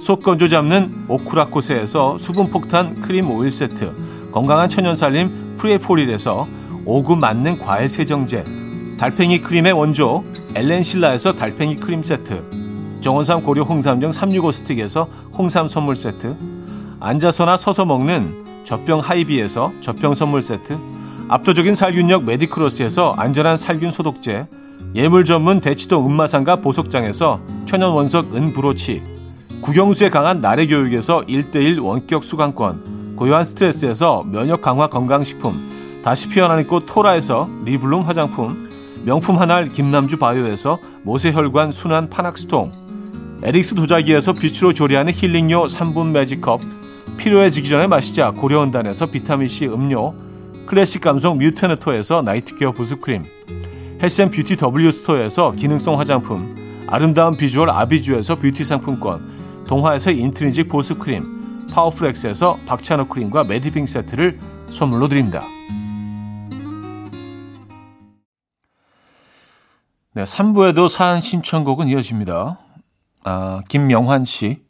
속 0.00 0.22
건조 0.22 0.46
잡는 0.46 1.06
오크라코세에서 1.08 2.18
수분폭탄 2.18 3.00
크림 3.00 3.28
오일 3.32 3.50
세트. 3.50 4.30
건강한 4.30 4.68
천연살림 4.68 5.56
프리에포릴에서 5.56 6.46
오구 6.84 7.16
맞는 7.16 7.58
과일 7.58 7.88
세정제 7.88 8.63
달팽이 8.98 9.40
크림의 9.40 9.72
원조 9.72 10.24
엘렌실라에서 10.54 11.34
달팽이 11.34 11.76
크림 11.76 12.02
세트 12.02 13.00
정원삼 13.00 13.42
고려 13.42 13.62
홍삼정 13.62 14.12
365 14.12 14.52
스틱에서 14.52 15.08
홍삼 15.32 15.68
선물 15.68 15.96
세트 15.96 16.36
앉아서나 17.00 17.56
서서 17.56 17.84
먹는 17.84 18.64
젖병 18.64 19.00
하이비에서 19.00 19.72
젖병 19.80 20.14
선물 20.14 20.42
세트 20.42 20.78
압도적인 21.28 21.74
살균력 21.74 22.24
메디크로스에서 22.24 23.14
안전한 23.18 23.56
살균 23.56 23.90
소독제 23.90 24.46
예물 24.94 25.24
전문 25.24 25.60
대치도 25.60 26.06
은마상가 26.06 26.56
보석장에서 26.56 27.40
천연 27.66 27.92
원석 27.94 28.36
은 28.36 28.52
브로치, 28.52 29.02
국영수에 29.60 30.08
강한 30.08 30.40
나래 30.40 30.68
교육에서 30.68 31.22
1대1 31.22 31.82
원격 31.82 32.22
수강권, 32.22 33.16
고요한 33.16 33.44
스트레스에서 33.44 34.24
면역 34.24 34.62
강화 34.62 34.86
건강식품, 34.86 36.00
다시 36.04 36.28
피어나는 36.28 36.68
꽃 36.68 36.84
토라에서 36.86 37.48
리블룸 37.64 38.02
화장품, 38.02 38.70
명품 39.04 39.38
한알 39.38 39.68
김남주 39.68 40.16
바이오에서 40.18 40.78
모세혈관 41.02 41.72
순환 41.72 42.08
파낙스통, 42.08 42.72
에릭스 43.42 43.74
도자기에서 43.74 44.32
빛으로 44.32 44.72
조리하는 44.72 45.12
힐링요 45.12 45.66
3분 45.66 46.12
매직컵, 46.12 46.62
필요해지기 47.18 47.68
전에 47.68 47.86
마시자 47.86 48.30
고려은단에서 48.30 49.06
비타민C 49.06 49.66
음료, 49.66 50.14
클래식 50.64 51.02
감성 51.02 51.36
뮤테너토에서 51.36 52.22
night 52.22 52.50
care 52.50 52.72
보습크림, 52.72 53.24
health 54.02 54.24
and 54.24 54.34
beauty 54.34 54.56
W 54.56 54.90
스토어에서 54.90 55.52
기능성 55.52 56.00
화장품, 56.00 56.86
아름다운 56.86 57.36
비주얼 57.36 57.68
아비주에서 57.68 58.36
뷰티 58.36 58.64
상품권, 58.64 59.64
동화에서 59.66 60.12
인트리직 60.12 60.68
보습크림, 60.68 61.66
파워플렉스에서 61.70 62.58
박찬호 62.64 63.08
크림과 63.08 63.44
메디핑 63.44 63.84
세트를 63.84 64.38
선물로 64.70 65.08
드립니다. 65.08 65.44
네, 70.16 70.22
3부에도 70.22 70.88
사연 70.88 71.20
신청곡은 71.20 71.88
이어집니다. 71.88 72.60
아, 73.24 73.62
김명환 73.68 74.24
씨. 74.24 74.62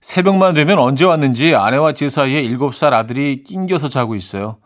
새벽만 0.00 0.54
되면 0.54 0.78
언제 0.78 1.04
왔는지 1.04 1.56
아내와 1.56 1.94
제 1.94 2.08
사이에 2.08 2.42
7살 2.42 2.92
아들이 2.92 3.42
낑겨서 3.42 3.88
자고 3.88 4.14
있어요. 4.14 4.58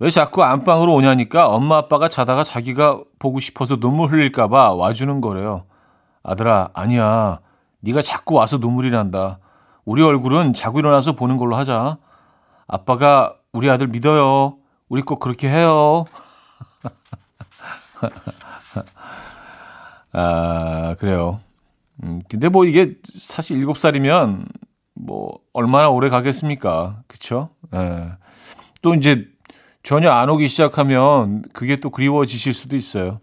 왜 0.00 0.10
자꾸 0.10 0.42
안방으로 0.42 0.92
오냐니까 0.92 1.46
엄마 1.46 1.76
아빠가 1.76 2.08
자다가 2.08 2.42
자기가 2.42 3.00
보고 3.20 3.38
싶어서 3.38 3.76
눈물 3.76 4.10
흘릴까봐 4.10 4.74
와주는 4.74 5.20
거래요. 5.20 5.66
아들아, 6.24 6.70
아니야. 6.74 7.38
네가 7.82 8.02
자꾸 8.02 8.34
와서 8.34 8.56
눈물이 8.56 8.90
난다. 8.90 9.38
우리 9.84 10.02
얼굴은 10.02 10.52
자고 10.52 10.80
일어나서 10.80 11.12
보는 11.12 11.36
걸로 11.36 11.54
하자. 11.54 11.98
아빠가 12.66 13.36
우리 13.52 13.70
아들 13.70 13.86
믿어요. 13.86 14.56
우리 14.88 15.02
꼭 15.02 15.20
그렇게 15.20 15.48
해요. 15.48 16.06
아, 20.12 20.96
그래요. 20.98 21.40
음, 22.02 22.20
근데 22.28 22.48
뭐 22.48 22.64
이게 22.64 22.94
사실 23.04 23.56
일곱 23.56 23.78
살이면 23.78 24.46
뭐 24.94 25.38
얼마나 25.52 25.88
오래 25.88 26.08
가겠습니까? 26.08 27.02
그쵸? 27.06 27.50
예. 27.74 28.12
또 28.82 28.94
이제 28.94 29.26
전혀 29.82 30.10
안 30.10 30.28
오기 30.28 30.48
시작하면 30.48 31.42
그게 31.52 31.76
또 31.76 31.90
그리워지실 31.90 32.54
수도 32.54 32.76
있어요. 32.76 33.20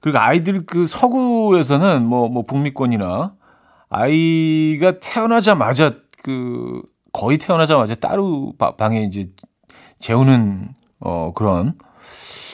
그리고 0.00 0.18
아이들 0.18 0.64
그 0.66 0.86
서구에서는 0.86 2.04
뭐, 2.04 2.28
뭐 2.28 2.46
북미권이나 2.46 3.34
아이가 3.90 4.98
태어나자마자 4.98 5.90
그 6.22 6.82
거의 7.12 7.38
태어나자마자 7.38 7.94
따로 7.96 8.54
방에 8.78 9.02
이제 9.02 9.26
재우는 9.98 10.68
어 11.00 11.32
그런 11.34 11.74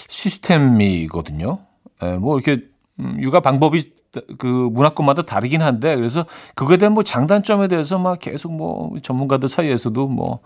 시스템이거든요. 0.08 1.58
예, 2.02 2.12
뭐 2.14 2.38
이렇게 2.38 2.64
음, 3.00 3.16
육아 3.20 3.40
방법이 3.40 3.92
그 4.38 4.46
문화권마다 4.46 5.22
다르긴 5.22 5.60
한데 5.62 5.94
그래서 5.96 6.24
그거에 6.54 6.78
대한 6.78 6.94
뭐 6.94 7.02
장단점에 7.02 7.68
대해서 7.68 7.98
막 7.98 8.18
계속 8.18 8.52
뭐 8.52 8.92
전문가들 9.02 9.48
사이에서도 9.48 10.08
뭐 10.08 10.40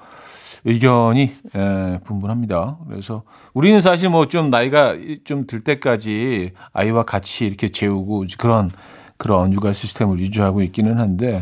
의견이 0.64 1.32
예, 1.56 2.00
분분합니다. 2.04 2.78
그래서 2.88 3.22
우리는 3.54 3.80
사실 3.80 4.10
뭐 4.10 4.26
좀 4.26 4.50
나이가 4.50 4.94
좀 5.24 5.46
들 5.46 5.62
때까지 5.64 6.52
아이와 6.72 7.04
같이 7.04 7.46
이렇게 7.46 7.68
재우고 7.70 8.24
그런 8.38 8.70
그런 9.16 9.52
육아 9.52 9.72
시스템을 9.72 10.18
유지하고 10.18 10.62
있기는 10.62 10.98
한데 10.98 11.40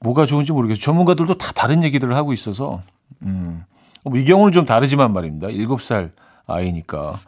뭐가 0.00 0.26
좋은지 0.26 0.52
모르겠어요. 0.52 0.80
전문가들도 0.80 1.38
다 1.38 1.52
다른 1.54 1.84
얘기들을 1.84 2.14
하고 2.16 2.32
있어서 2.32 2.82
음. 3.22 3.64
뭐이 4.04 4.24
경우는 4.24 4.52
좀 4.52 4.64
다르지만 4.64 5.12
말입니다. 5.12 5.48
7살 5.48 6.10
아이니까. 6.46 7.18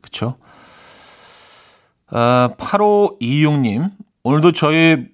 그쵸? 0.00 0.36
아, 2.10 2.50
8526님, 2.58 3.90
오늘도 4.24 4.52
저의 4.52 5.08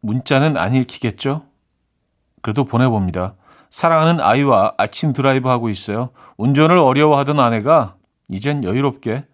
문자는 0.00 0.56
안 0.56 0.74
읽히겠죠? 0.74 1.42
그래도 2.42 2.64
보내봅니다. 2.64 3.34
사랑하는 3.70 4.20
아이와 4.20 4.74
아침 4.78 5.12
드라이브 5.12 5.48
하고 5.48 5.68
있어요. 5.68 6.10
운전을 6.36 6.76
어려워하던 6.76 7.38
아내가 7.38 7.96
이젠 8.28 8.64
여유롭게 8.64 9.24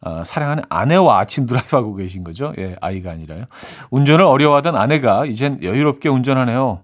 아, 0.00 0.24
사랑하는 0.24 0.64
아내와 0.68 1.18
아침 1.20 1.46
드라이브 1.46 1.74
하고 1.74 1.94
계신 1.94 2.22
거죠. 2.22 2.52
예, 2.58 2.76
아이가 2.80 3.10
아니라요. 3.12 3.44
운전을 3.90 4.24
어려워하던 4.24 4.76
아내가 4.76 5.24
이젠 5.26 5.62
여유롭게 5.62 6.08
운전하네요. 6.08 6.82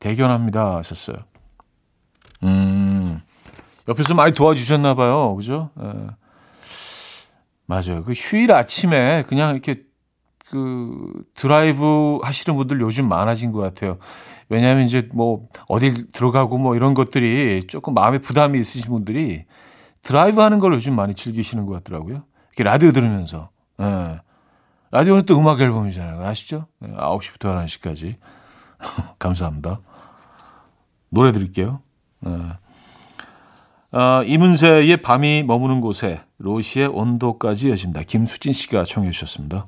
대견합니다. 0.00 0.76
하셨어요. 0.76 1.16
음, 2.42 3.20
옆에서 3.88 4.14
많이 4.14 4.34
도와주셨나 4.34 4.94
봐요. 4.94 5.34
그죠? 5.36 5.70
예. 5.82 6.19
맞아요. 7.70 8.02
그 8.02 8.10
휴일 8.10 8.50
아침에 8.50 9.22
그냥 9.28 9.52
이렇게 9.52 9.84
그 10.50 11.22
드라이브 11.36 12.18
하시는 12.20 12.56
분들 12.56 12.80
요즘 12.80 13.08
많아진 13.08 13.52
것 13.52 13.60
같아요. 13.60 13.98
왜냐하면 14.48 14.86
이제 14.86 15.08
뭐 15.14 15.46
어딜 15.68 16.10
들어가고 16.10 16.58
뭐 16.58 16.74
이런 16.74 16.94
것들이 16.94 17.62
조금 17.68 17.94
마음에 17.94 18.18
부담이 18.18 18.58
있으신 18.58 18.90
분들이 18.90 19.44
드라이브 20.02 20.40
하는 20.40 20.58
걸 20.58 20.74
요즘 20.74 20.96
많이 20.96 21.14
즐기시는 21.14 21.64
것 21.66 21.74
같더라고요. 21.74 22.24
이렇게 22.48 22.64
라디오 22.64 22.90
들으면서. 22.90 23.50
예. 23.80 24.20
라디오는 24.90 25.24
또 25.26 25.38
음악 25.38 25.60
앨범이잖아요. 25.60 26.26
아시죠? 26.26 26.66
예, 26.82 26.88
9시부터 26.88 27.64
11시까지. 27.64 28.16
감사합니다. 29.20 29.80
노래 31.10 31.30
드릴게요. 31.30 31.82
예. 32.26 33.96
어, 33.96 34.24
이문세의 34.24 34.96
밤이 34.96 35.44
머무는 35.44 35.80
곳에 35.80 36.20
로시의 36.40 36.88
온도까지 36.88 37.68
이어집니다. 37.68 38.02
김수진 38.02 38.52
씨가 38.52 38.84
청해 38.84 39.10
주셨습니다. 39.10 39.66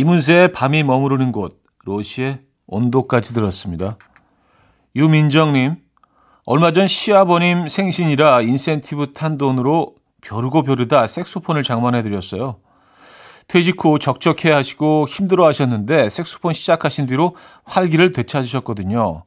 이문세의 0.00 0.52
밤이 0.52 0.82
머무르는 0.82 1.30
곳, 1.30 1.62
로시의 1.84 2.40
온도까지 2.66 3.34
들었습니다. 3.34 3.98
유민정님, 4.96 5.76
얼마 6.46 6.72
전 6.72 6.86
시아버님 6.86 7.68
생신이라 7.68 8.40
인센티브 8.40 9.12
탄 9.12 9.36
돈으로 9.36 9.96
벼르고 10.22 10.62
벼르다 10.62 11.06
색소폰을 11.06 11.64
장만해드렸어요. 11.64 12.60
퇴직 13.46 13.84
후 13.84 13.98
적적해 13.98 14.50
하시고 14.50 15.06
힘들어 15.06 15.46
하셨는데 15.46 16.08
색소폰 16.08 16.54
시작하신 16.54 17.04
뒤로 17.04 17.36
활기를 17.64 18.12
되찾으셨거든요. 18.12 19.24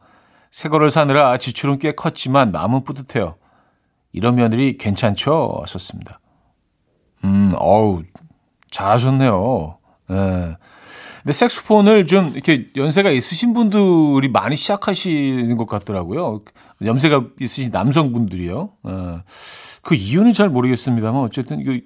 새 0.49 0.69
거를 0.69 0.89
사느라 0.89 1.37
지출은 1.37 1.77
꽤 1.77 1.93
컸지만 1.93 2.51
마음은 2.51 2.83
뿌듯해요. 2.83 3.35
이런 4.11 4.35
며느리 4.35 4.77
괜찮죠? 4.77 5.59
하셨습니다. 5.61 6.19
음, 7.25 7.53
어우, 7.57 8.01
잘하셨네요. 8.71 9.77
예. 10.11 10.57
근데 11.23 11.31
색소폰을 11.33 12.05
좀 12.05 12.31
이렇게 12.33 12.69
연세가 12.75 13.09
있으신 13.09 13.53
분들이 13.53 14.27
많이 14.27 14.55
시작하시는 14.57 15.55
것 15.55 15.67
같더라고요. 15.67 16.41
연세가 16.83 17.25
있으신 17.39 17.71
남성분들이요. 17.71 18.69
예. 18.87 19.23
그 19.81 19.95
이유는 19.95 20.33
잘 20.33 20.49
모르겠습니다만 20.49 21.21
어쨌든 21.21 21.59
이거 21.61 21.79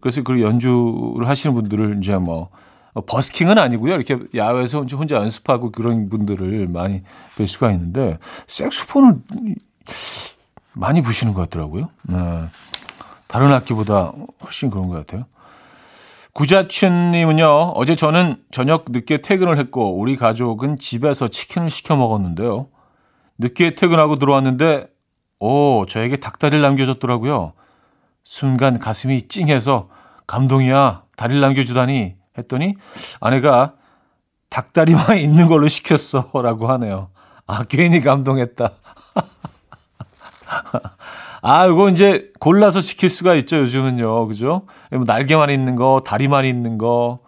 그래서 0.00 0.22
그 0.22 0.40
연주를 0.40 1.28
하시는 1.28 1.54
분들을 1.54 1.98
이제 1.98 2.16
뭐 2.16 2.50
어, 2.92 3.00
버스킹은 3.02 3.58
아니고요. 3.58 3.94
이렇게 3.94 4.18
야외에서 4.34 4.82
혼자, 4.82 5.14
연습하고 5.16 5.70
그런 5.70 6.08
분들을 6.08 6.66
많이 6.68 7.02
뵐 7.36 7.46
수가 7.46 7.70
있는데 7.72 8.18
색소폰을 8.48 9.16
많이 10.72 11.02
부시는 11.02 11.34
것 11.34 11.42
같더라고요. 11.42 11.90
네. 12.02 12.44
다른 13.26 13.52
악기보다 13.52 14.12
훨씬 14.44 14.70
그런 14.70 14.88
것 14.88 14.94
같아요. 14.94 15.24
구자춘님은요, 16.32 17.72
어제 17.74 17.96
저는 17.96 18.42
저녁 18.50 18.86
늦게 18.88 19.18
퇴근을 19.18 19.58
했고, 19.58 19.98
우리 19.98 20.16
가족은 20.16 20.76
집에서 20.76 21.28
치킨을 21.28 21.70
시켜 21.70 21.96
먹었는데요. 21.96 22.68
늦게 23.38 23.74
퇴근하고 23.74 24.18
들어왔는데, 24.18 24.86
오, 25.40 25.86
저에게 25.86 26.16
닭다리를 26.16 26.60
남겨줬더라고요. 26.62 27.54
순간 28.22 28.78
가슴이 28.78 29.28
찡해서, 29.28 29.88
감동이야, 30.26 31.02
다리를 31.16 31.40
남겨주다니, 31.40 32.14
했더니, 32.38 32.74
아내가 33.20 33.74
닭다리만 34.50 35.18
있는 35.18 35.48
걸로 35.48 35.68
시켰어. 35.68 36.30
라고 36.42 36.68
하네요. 36.68 37.10
아, 37.46 37.64
괜히 37.64 38.00
감동했다. 38.00 38.70
아, 41.42 41.66
이거 41.66 41.88
이제 41.88 42.30
골라서 42.38 42.80
시킬 42.80 43.08
수가 43.08 43.34
있죠, 43.36 43.58
요즘은요. 43.58 44.26
그죠? 44.26 44.62
뭐 44.90 45.04
날개만 45.04 45.50
있는 45.50 45.76
거, 45.76 46.02
다리만 46.04 46.44
있는 46.44 46.78
거. 46.78 47.20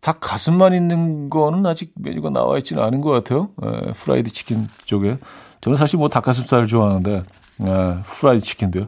닭 0.00 0.20
가슴만 0.20 0.72
있는 0.72 1.30
거는 1.30 1.66
아직 1.66 1.92
메뉴가 1.96 2.30
나와 2.30 2.58
있지는 2.58 2.82
않은 2.82 3.00
것 3.00 3.10
같아요. 3.10 3.50
에, 3.62 3.92
프라이드 3.92 4.30
치킨 4.30 4.68
쪽에. 4.84 5.18
저는 5.60 5.76
사실 5.76 5.98
뭐 5.98 6.08
닭가슴살을 6.08 6.68
좋아하는데, 6.68 7.16
에, 7.16 7.96
프라이드 8.04 8.44
치킨도요. 8.44 8.86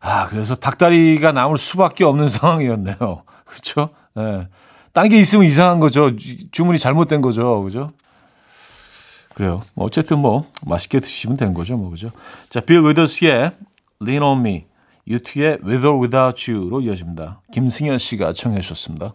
아, 0.00 0.26
그래서 0.28 0.54
닭다리가 0.54 1.32
남을 1.32 1.56
수밖에 1.56 2.04
없는 2.04 2.28
상황이었네요. 2.28 3.22
그쵸? 3.44 3.90
예. 4.18 4.48
딴게 4.92 5.18
있으면 5.18 5.44
이상한 5.44 5.80
거죠. 5.80 6.12
주문이 6.52 6.78
잘못된 6.78 7.20
거죠. 7.20 7.62
그죠? 7.62 7.90
그래요. 9.36 9.60
뭐 9.74 9.84
어쨌든 9.84 10.20
뭐 10.20 10.50
맛있게 10.64 10.98
드시면 10.98 11.36
된 11.36 11.52
거죠, 11.52 11.76
뭐 11.76 11.90
그죠? 11.90 12.10
자, 12.48 12.60
빌 12.60 12.80
위더스의 12.80 13.52
Lean 14.00 14.22
on 14.22 14.38
Me, 14.40 14.64
유튜의 15.06 15.58
With 15.62 15.86
or 15.86 16.00
Without 16.00 16.50
You로 16.50 16.80
이어집니다. 16.80 17.42
김승현 17.52 17.98
씨가 17.98 18.32
청해 18.32 18.62
주셨습니다. 18.62 19.12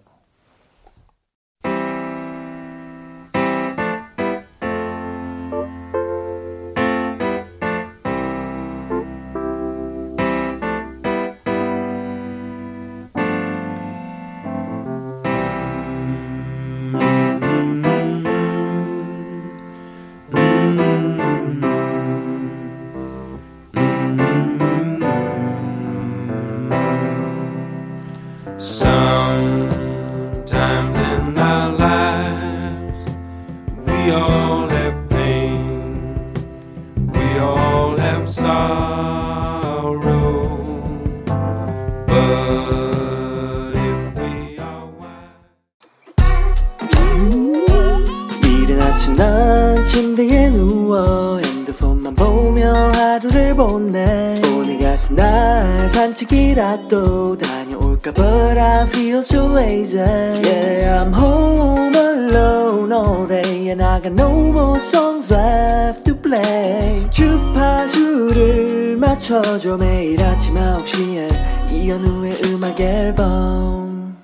All 63.11 63.27
day 63.27 63.69
And 63.69 63.83
I 63.83 63.99
got 63.99 64.13
no 64.13 64.31
more 64.31 64.79
songs 64.79 65.33
left 65.33 66.05
to 66.05 66.15
play 66.15 67.09
주파수를 67.11 68.97
맞춰줘 68.97 69.77
매일 69.77 70.23
아침 70.23 70.55
9시에 70.55 71.71
이현우의 71.71 72.41
음악 72.45 72.79
앨범 72.79 74.17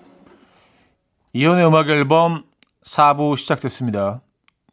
이연의 1.34 1.67
음악 1.67 1.89
앨범 1.89 2.43
4부 2.84 3.38
시작됐습니다. 3.38 4.21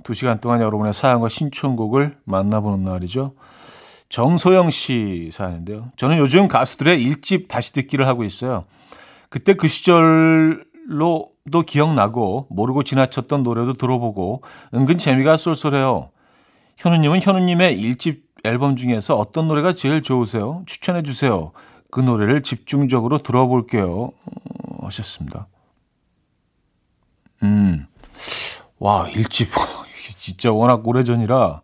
2시간 0.05 0.41
동안 0.41 0.61
여러분의 0.61 0.95
사연과 0.95 1.29
신청곡을 1.29 2.17
만나보는 2.25 2.85
날이죠. 2.85 3.35
정소영 4.09 4.71
씨 4.71 5.31
사연인데요. 5.33 5.91
저는 5.97 6.19
요즘 6.19 6.47
가수들의 6.47 7.03
일집 7.03 7.49
다시 7.49 7.73
듣기를 7.73 8.07
하고 8.07 8.23
있어요. 8.23 8.65
그때 9.29 9.55
그 9.55 9.67
시절 9.67 10.65
로도 10.87 11.63
기억나고 11.67 12.47
모르고 12.51 12.83
지나쳤던 12.83 13.43
노래도 13.43 13.75
들어보고 13.75 14.43
은근 14.75 14.99
재미가 14.99 15.37
쏠쏠해요. 15.37 16.11
현우님은 16.77 17.23
현우님의 17.23 17.79
일집 17.79 18.25
앨범 18.45 18.77
중에서 18.77 19.17
어떤 19.17 19.49
노래가 19.49 19.73
제일 19.73 20.03
좋으세요? 20.03 20.63
추천해 20.67 21.03
주세요. 21.03 21.53
그 21.91 22.01
노래를 22.01 22.43
집중적으로 22.43 23.19
들어볼게요. 23.19 24.11
어, 24.11 24.87
하셨습니다. 24.87 25.47
음, 27.43 27.87
와, 28.79 29.09
일집. 29.09 29.49
진짜 30.19 30.53
워낙 30.53 30.87
오래전이라, 30.87 31.61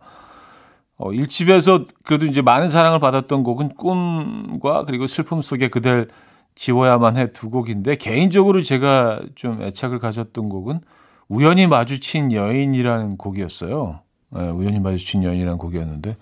어, 0.98 1.12
일집에서 1.12 1.87
그래도 2.04 2.26
이제 2.26 2.42
많은 2.42 2.68
사랑을 2.68 3.00
받았던 3.00 3.42
곡은 3.42 3.74
꿈과 3.74 4.85
그리고 4.85 5.06
슬픔 5.06 5.40
속에 5.40 5.68
그댈 5.68 6.09
지워야만 6.54 7.16
해 7.16 7.32
두 7.32 7.50
곡인데, 7.50 7.96
개인적으로 7.96 8.62
제가 8.62 9.20
좀 9.34 9.62
애착을 9.62 9.98
가졌던 9.98 10.48
곡은 10.48 10.80
우연히 11.28 11.66
마주친 11.66 12.32
여인이라는 12.32 13.16
곡이었어요. 13.16 14.00
예, 14.36 14.40
우연히 14.48 14.78
마주친 14.80 15.22
여인이라는 15.24 15.58
곡이었는데, 15.58 16.16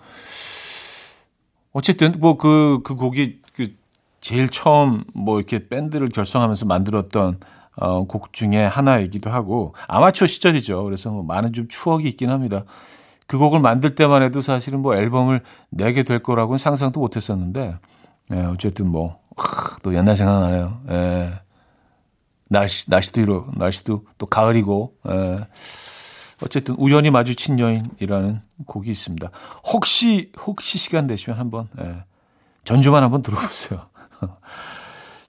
어쨌든 1.73 2.15
뭐 2.19 2.37
그, 2.37 2.81
그 2.83 2.95
곡이 2.95 3.41
그 3.55 3.73
제일 4.21 4.49
처음 4.49 5.03
뭐 5.13 5.37
이렇게 5.39 5.67
밴드를 5.67 6.09
결성하면서 6.09 6.65
만들었던 6.65 7.39
어, 7.77 8.03
곡 8.05 8.33
중에 8.33 8.57
하나이기도 8.57 9.29
하고 9.29 9.73
아마추어 9.87 10.27
시절이죠. 10.27 10.83
그래서 10.83 11.11
뭐 11.11 11.23
많은 11.23 11.53
좀 11.53 11.67
추억이 11.69 12.05
있긴 12.09 12.29
합니다. 12.29 12.65
그 13.27 13.37
곡을 13.37 13.59
만들 13.59 13.95
때만 13.95 14.23
해도 14.23 14.41
사실은 14.41 14.79
뭐 14.81 14.95
앨범을 14.95 15.41
내게 15.69 16.03
될 16.03 16.21
거라고는 16.21 16.57
상상도 16.57 16.99
못했었는데 16.99 17.77
예, 18.33 18.39
어쨌든 18.41 18.87
뭐 18.87 19.18
또 19.89 19.95
옛날 19.95 20.15
생각나네요. 20.15 20.81
예. 20.89 21.33
날씨 22.47 22.89
날씨도 22.89 23.21
이러 23.21 23.47
날씨도 23.55 24.05
또 24.19 24.25
가을이고 24.27 24.93
예. 25.09 25.47
어쨌든 26.43 26.75
우연히 26.77 27.09
마주친 27.09 27.59
여인이라는 27.59 28.41
곡이 28.67 28.89
있습니다. 28.89 29.29
혹시 29.73 30.31
혹시 30.45 30.77
시간 30.77 31.07
되시면 31.07 31.39
한번 31.39 31.69
예. 31.81 32.03
전주만 32.65 33.01
한번 33.01 33.23
들어보세요. 33.23 33.87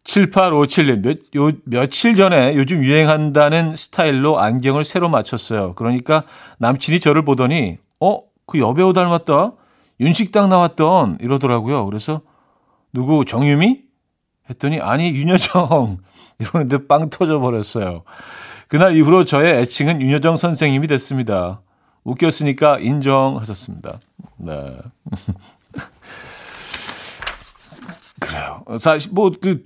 7857님, 0.05 1.03
몇, 1.03 1.19
요, 1.37 1.53
며칠 1.65 2.15
전에 2.15 2.55
요즘 2.57 2.83
유행한다는 2.83 3.77
스타일로 3.77 4.41
안경을 4.41 4.85
새로 4.85 5.09
맞췄어요. 5.09 5.75
그러니까 5.75 6.25
남친이 6.59 7.01
저를 7.01 7.25
보더니, 7.25 7.79
어, 8.01 8.21
그 8.47 8.59
여배우 8.59 8.93
닮았다? 8.93 9.53
윤식당 10.01 10.49
나왔던, 10.49 11.19
이러더라고요. 11.21 11.85
그래서, 11.87 12.23
누구, 12.93 13.25
정유미? 13.25 13.90
했더니, 14.51 14.81
아니, 14.81 15.11
윤여정. 15.11 15.99
이러는데 16.39 16.87
빵 16.87 17.11
터져버렸어요. 17.11 18.03
그날 18.69 18.97
이후로 18.97 19.25
저의 19.25 19.61
애칭은 19.63 20.01
윤여정 20.01 20.37
선생님이 20.37 20.87
됐습니다. 20.87 21.61
웃겼으니까 22.05 22.79
인정하셨습니다. 22.79 23.99
네. 24.39 24.79
그래요. 28.21 28.63
사실 28.79 29.13
뭐그두두 29.13 29.65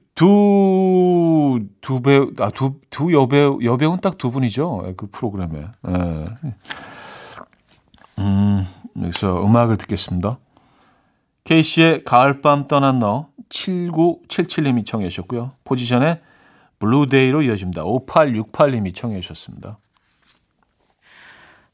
배우 2.03 2.31
아두 2.39 2.77
두 2.91 3.13
여배우 3.13 3.59
여배우는 3.63 4.01
딱 4.01 4.17
두 4.17 4.31
분이죠. 4.31 4.95
그 4.97 5.07
프로그램에. 5.11 5.67
예. 5.89 6.27
음, 8.19 8.67
여기서 9.01 9.45
음악을 9.45 9.77
듣겠습니다. 9.77 10.39
케이시의 11.45 12.05
가을밤 12.05 12.67
떠난 12.69 13.01
너 13.01 13.27
7977님이 13.49 14.87
청해 14.87 15.09
주셨고요. 15.09 15.53
포지션의 15.65 16.21
Blue 16.79 17.07
Day로 17.07 17.43
이어집니다. 17.43 17.85
5868님이 17.85 18.95
청해 18.95 19.21
주셨습니다. 19.21 19.79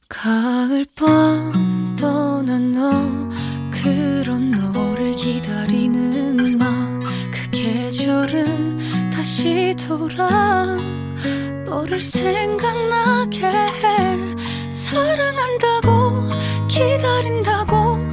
가을 0.08 0.84
밤 0.96 1.96
떠난 1.98 2.72
너 2.72 3.30
그런 3.70 4.50
너를 4.50 5.12
기다리는 5.12 6.58
나 6.58 6.95
그 6.95 7.50
계절은 7.52 9.10
다시 9.10 9.74
돌아 9.76 10.76
너를 11.64 12.02
생각나게 12.02 13.46
해 13.46 14.70
사랑한다고 14.70 16.28
기다린다고 16.68 18.09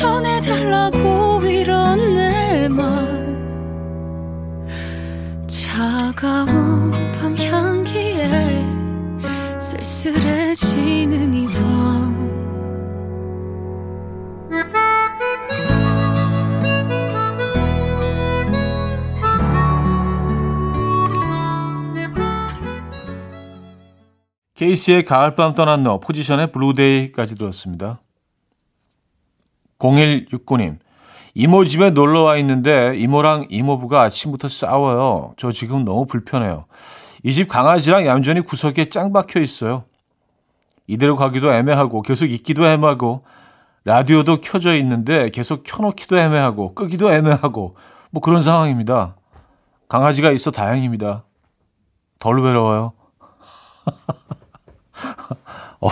전해달라고 0.00 1.42
이런 1.44 2.14
내말 2.14 2.88
차가운 5.46 6.90
밤 7.12 7.36
향기에 7.36 8.64
쓸쓸해지는 9.60 11.34
이밤 11.34 12.20
케이시의 24.54 25.04
가을밤 25.04 25.52
떠난 25.54 25.82
너 25.82 26.00
포지션의 26.00 26.52
Blue 26.52 26.79
Day까지 26.79 27.34
들었습니다. 27.34 28.00
0169님 29.80 30.78
이모 31.34 31.64
집에 31.64 31.90
놀러 31.90 32.22
와 32.22 32.36
있는데 32.38 32.94
이모랑 32.96 33.46
이모부가 33.50 34.02
아침부터 34.02 34.48
싸워요. 34.48 35.34
저 35.36 35.50
지금 35.52 35.84
너무 35.84 36.06
불편해요. 36.06 36.66
이 37.24 37.32
집 37.32 37.48
강아지랑 37.48 38.06
얌전히 38.06 38.40
구석에 38.40 38.86
짱 38.86 39.12
박혀 39.12 39.40
있어요. 39.40 39.84
이대로 40.86 41.16
가기도 41.16 41.52
애매하고 41.52 42.02
계속 42.02 42.26
있기도 42.26 42.66
애매하고 42.66 43.24
라디오도 43.84 44.40
켜져 44.40 44.74
있는데 44.76 45.30
계속 45.30 45.62
켜놓기도 45.64 46.18
애매하고 46.18 46.74
끄기도 46.74 47.12
애매하고 47.12 47.76
뭐 48.10 48.22
그런 48.22 48.42
상황입니다. 48.42 49.16
강아지가 49.88 50.30
있어 50.32 50.50
다행입니다. 50.50 51.24
덜 52.18 52.42
외로워요. 52.42 52.92
어, 55.80 55.88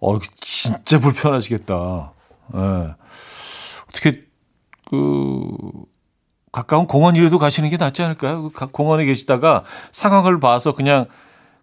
어, 0.00 0.18
진짜 0.40 0.98
불편하시겠다. 1.00 2.12
예. 2.54 2.94
어떻게, 3.88 4.24
그, 4.90 5.50
가까운 6.52 6.86
공원이라도 6.86 7.38
가시는 7.38 7.70
게 7.70 7.76
낫지 7.76 8.02
않을까요? 8.02 8.44
그 8.44 8.50
가- 8.52 8.66
공원에 8.66 9.04
계시다가 9.04 9.64
상황을 9.92 10.40
봐서 10.40 10.74
그냥 10.74 11.06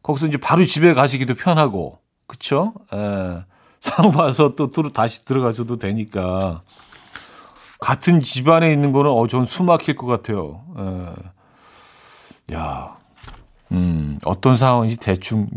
거기서 0.03 0.27
이제 0.27 0.37
바로 0.37 0.65
집에 0.65 0.93
가시기도 0.93 1.33
편하고, 1.35 1.99
그쵸? 2.27 2.73
예. 2.93 3.43
상황 3.79 4.11
봐서 4.11 4.55
또 4.55 4.69
들어, 4.71 4.89
다시 4.89 5.25
들어가셔도 5.25 5.77
되니까. 5.77 6.61
같은 7.79 8.21
집 8.21 8.47
안에 8.49 8.71
있는 8.71 8.91
거는, 8.91 9.11
어, 9.11 9.27
전 9.27 9.43
숨 9.45 9.65
막힐 9.67 9.95
것 9.95 10.05
같아요. 10.07 10.63
예. 10.77 12.55
야, 12.55 12.97
음, 13.71 14.19
어떤 14.25 14.55
상황인지 14.55 14.97
대충 14.99 15.47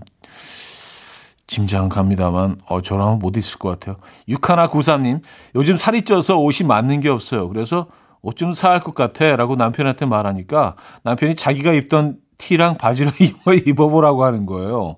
짐작은 1.48 1.88
갑니다만 1.88 2.60
어, 2.66 2.80
저라면 2.82 3.18
못 3.18 3.36
있을 3.36 3.58
것 3.58 3.70
같아요. 3.70 3.96
육하나 4.28 4.68
구사님 4.68 5.20
요즘 5.56 5.76
살이 5.76 6.02
쪄서 6.02 6.38
옷이 6.38 6.66
맞는 6.68 7.00
게 7.00 7.08
없어요. 7.08 7.48
그래서 7.48 7.88
옷 8.22 8.36
좀 8.36 8.52
사할 8.52 8.80
것 8.80 8.94
같아 8.94 9.34
라고 9.36 9.56
남편한테 9.56 10.04
말하니까 10.06 10.76
남편이 11.02 11.34
자기가 11.34 11.72
입던 11.72 12.18
티랑 12.36 12.76
바지를 12.76 13.12
입어, 13.20 13.54
입어보라고 13.54 14.24
하는 14.24 14.46
거예요. 14.46 14.96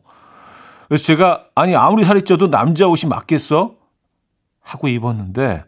그래서 0.88 1.04
제가 1.04 1.44
아니 1.54 1.74
아무리 1.76 2.04
살이 2.04 2.22
쪄도 2.22 2.50
남자 2.50 2.86
옷이 2.88 3.08
맞겠어? 3.08 3.76
하고 4.60 4.88
입었는데 4.88 5.64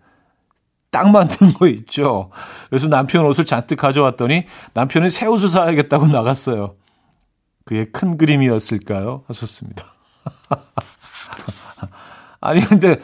딱 0.90 1.11
맞는 1.11 1.55
거 1.59 1.68
있죠. 1.68 2.31
그래서 2.68 2.88
남편 2.88 3.25
옷을 3.25 3.47
잔뜩 3.47 3.77
가져왔더니 3.77 4.45
남편은 4.75 5.11
새 5.11 5.27
옷을 5.27 5.49
사야겠다고 5.49 6.09
나갔어요. 6.12 6.75
그의 7.64 7.92
큰 7.92 8.18
그림이었을까요? 8.18 9.23
하셨습니다. 9.29 9.87
아니 12.41 12.61
근데 12.61 12.97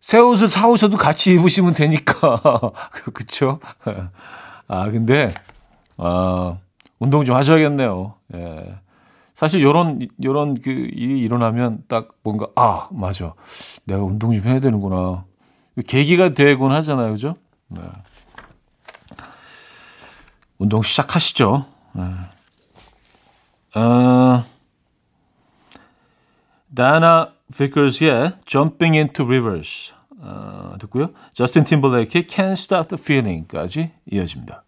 새 0.00 0.18
옷을 0.18 0.48
사오셔도 0.48 0.96
같이 0.96 1.32
입으시면 1.34 1.74
되니까 1.74 2.40
그- 2.90 3.10
그쵸? 3.12 3.60
아 4.68 4.90
근데 4.90 5.34
아 5.96 6.58
운동 6.98 7.24
좀 7.24 7.36
하셔야겠네요. 7.36 8.14
예. 8.34 8.78
사실 9.34 9.62
요런 9.62 10.06
요런 10.22 10.60
그 10.60 10.70
일이 10.70 11.18
일어나면 11.20 11.84
딱 11.88 12.08
뭔가 12.22 12.48
아 12.54 12.88
맞아 12.92 13.34
내가 13.84 14.02
운동 14.02 14.32
좀 14.32 14.44
해야 14.44 14.60
되는구나 14.60 15.24
계기가 15.88 16.30
되곤 16.30 16.70
하잖아요, 16.72 17.10
그죠? 17.12 17.34
네. 17.68 17.80
운동 20.58 20.82
시작하시죠. 20.82 21.64
네. 21.94 22.02
어, 23.80 24.44
다나 26.74 27.32
피커스의 27.56 28.32
Jumping 28.46 28.96
into 28.96 29.24
Rivers 29.24 29.92
어, 30.20 30.74
듣고요. 30.80 31.10
저스틴 31.34 31.64
팀벌레이크의 31.64 32.24
Can't 32.24 32.52
Stop 32.52 32.96
the 32.96 33.00
Feeling까지 33.00 33.92
이어집니다. 34.10 34.64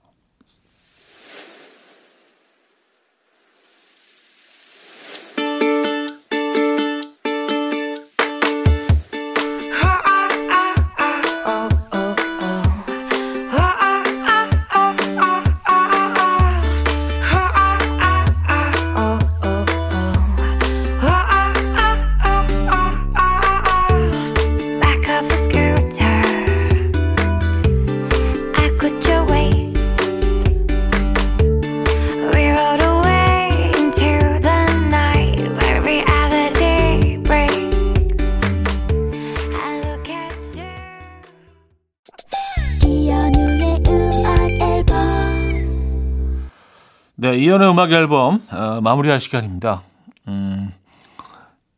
이연의 47.57 47.71
음악 47.71 47.91
앨범 47.93 48.43
어, 48.51 48.81
마무리할 48.83 49.19
시간입니다. 49.19 49.81
음, 50.29 50.73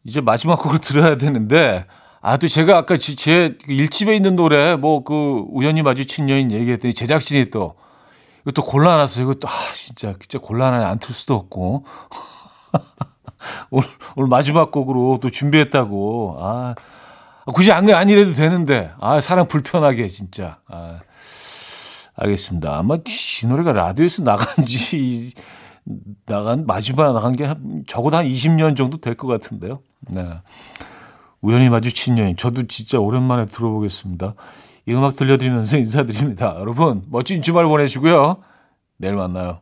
이제 0.04 0.20
마지막 0.20 0.56
곡을 0.60 0.80
들어야 0.80 1.16
되는데 1.16 1.86
아 2.20 2.36
또 2.36 2.48
제가 2.48 2.76
아까 2.76 2.96
지- 2.96 3.14
제 3.14 3.56
일집에 3.68 4.16
있는 4.16 4.34
노래 4.34 4.74
뭐 4.74 5.04
그 5.04 5.44
우연히 5.50 5.82
마주친 5.82 6.28
여인 6.30 6.50
얘기했더니 6.50 6.92
제작진이 6.94 7.50
또또 7.50 8.62
골라놨어요. 8.64 9.22
이거 9.24 9.34
또아 9.34 9.52
진짜 9.72 10.14
진짜 10.20 10.38
곤란하네 10.40 10.84
안 10.84 10.98
틀 10.98 11.14
수도 11.14 11.34
없고 11.36 11.84
오늘 13.70 13.88
오늘 14.16 14.28
마지막 14.28 14.72
곡으로 14.72 15.18
또 15.22 15.30
준비했다고 15.30 16.38
아 16.40 16.74
굳이 17.54 17.70
안 17.70 17.88
아니래도 17.88 18.34
되는데 18.34 18.90
아 19.00 19.20
사람 19.20 19.46
불편하게 19.46 20.08
진짜 20.08 20.58
아 20.66 20.98
알겠습니다. 22.16 22.76
아마 22.78 22.96
이 22.96 23.46
노래가 23.46 23.72
라디오에서 23.72 24.24
나간 24.24 24.66
지 24.66 25.32
나간 26.26 26.66
마지막 26.66 27.12
나간 27.12 27.32
게 27.32 27.44
한, 27.44 27.84
적어도 27.86 28.16
한 28.16 28.26
20년 28.26 28.76
정도 28.76 28.98
될 29.00 29.14
것 29.14 29.26
같은데요. 29.26 29.80
네. 30.10 30.26
우연히 31.40 31.68
마주친 31.68 32.18
여인. 32.18 32.36
저도 32.36 32.66
진짜 32.66 32.98
오랜만에 32.98 33.46
들어보겠습니다. 33.46 34.34
이 34.86 34.92
음악 34.94 35.16
들려드리면서 35.16 35.78
인사드립니다. 35.78 36.56
여러분 36.58 37.04
멋진 37.10 37.42
주말 37.42 37.66
보내시고요. 37.66 38.38
내일 38.98 39.14
만나요. 39.14 39.60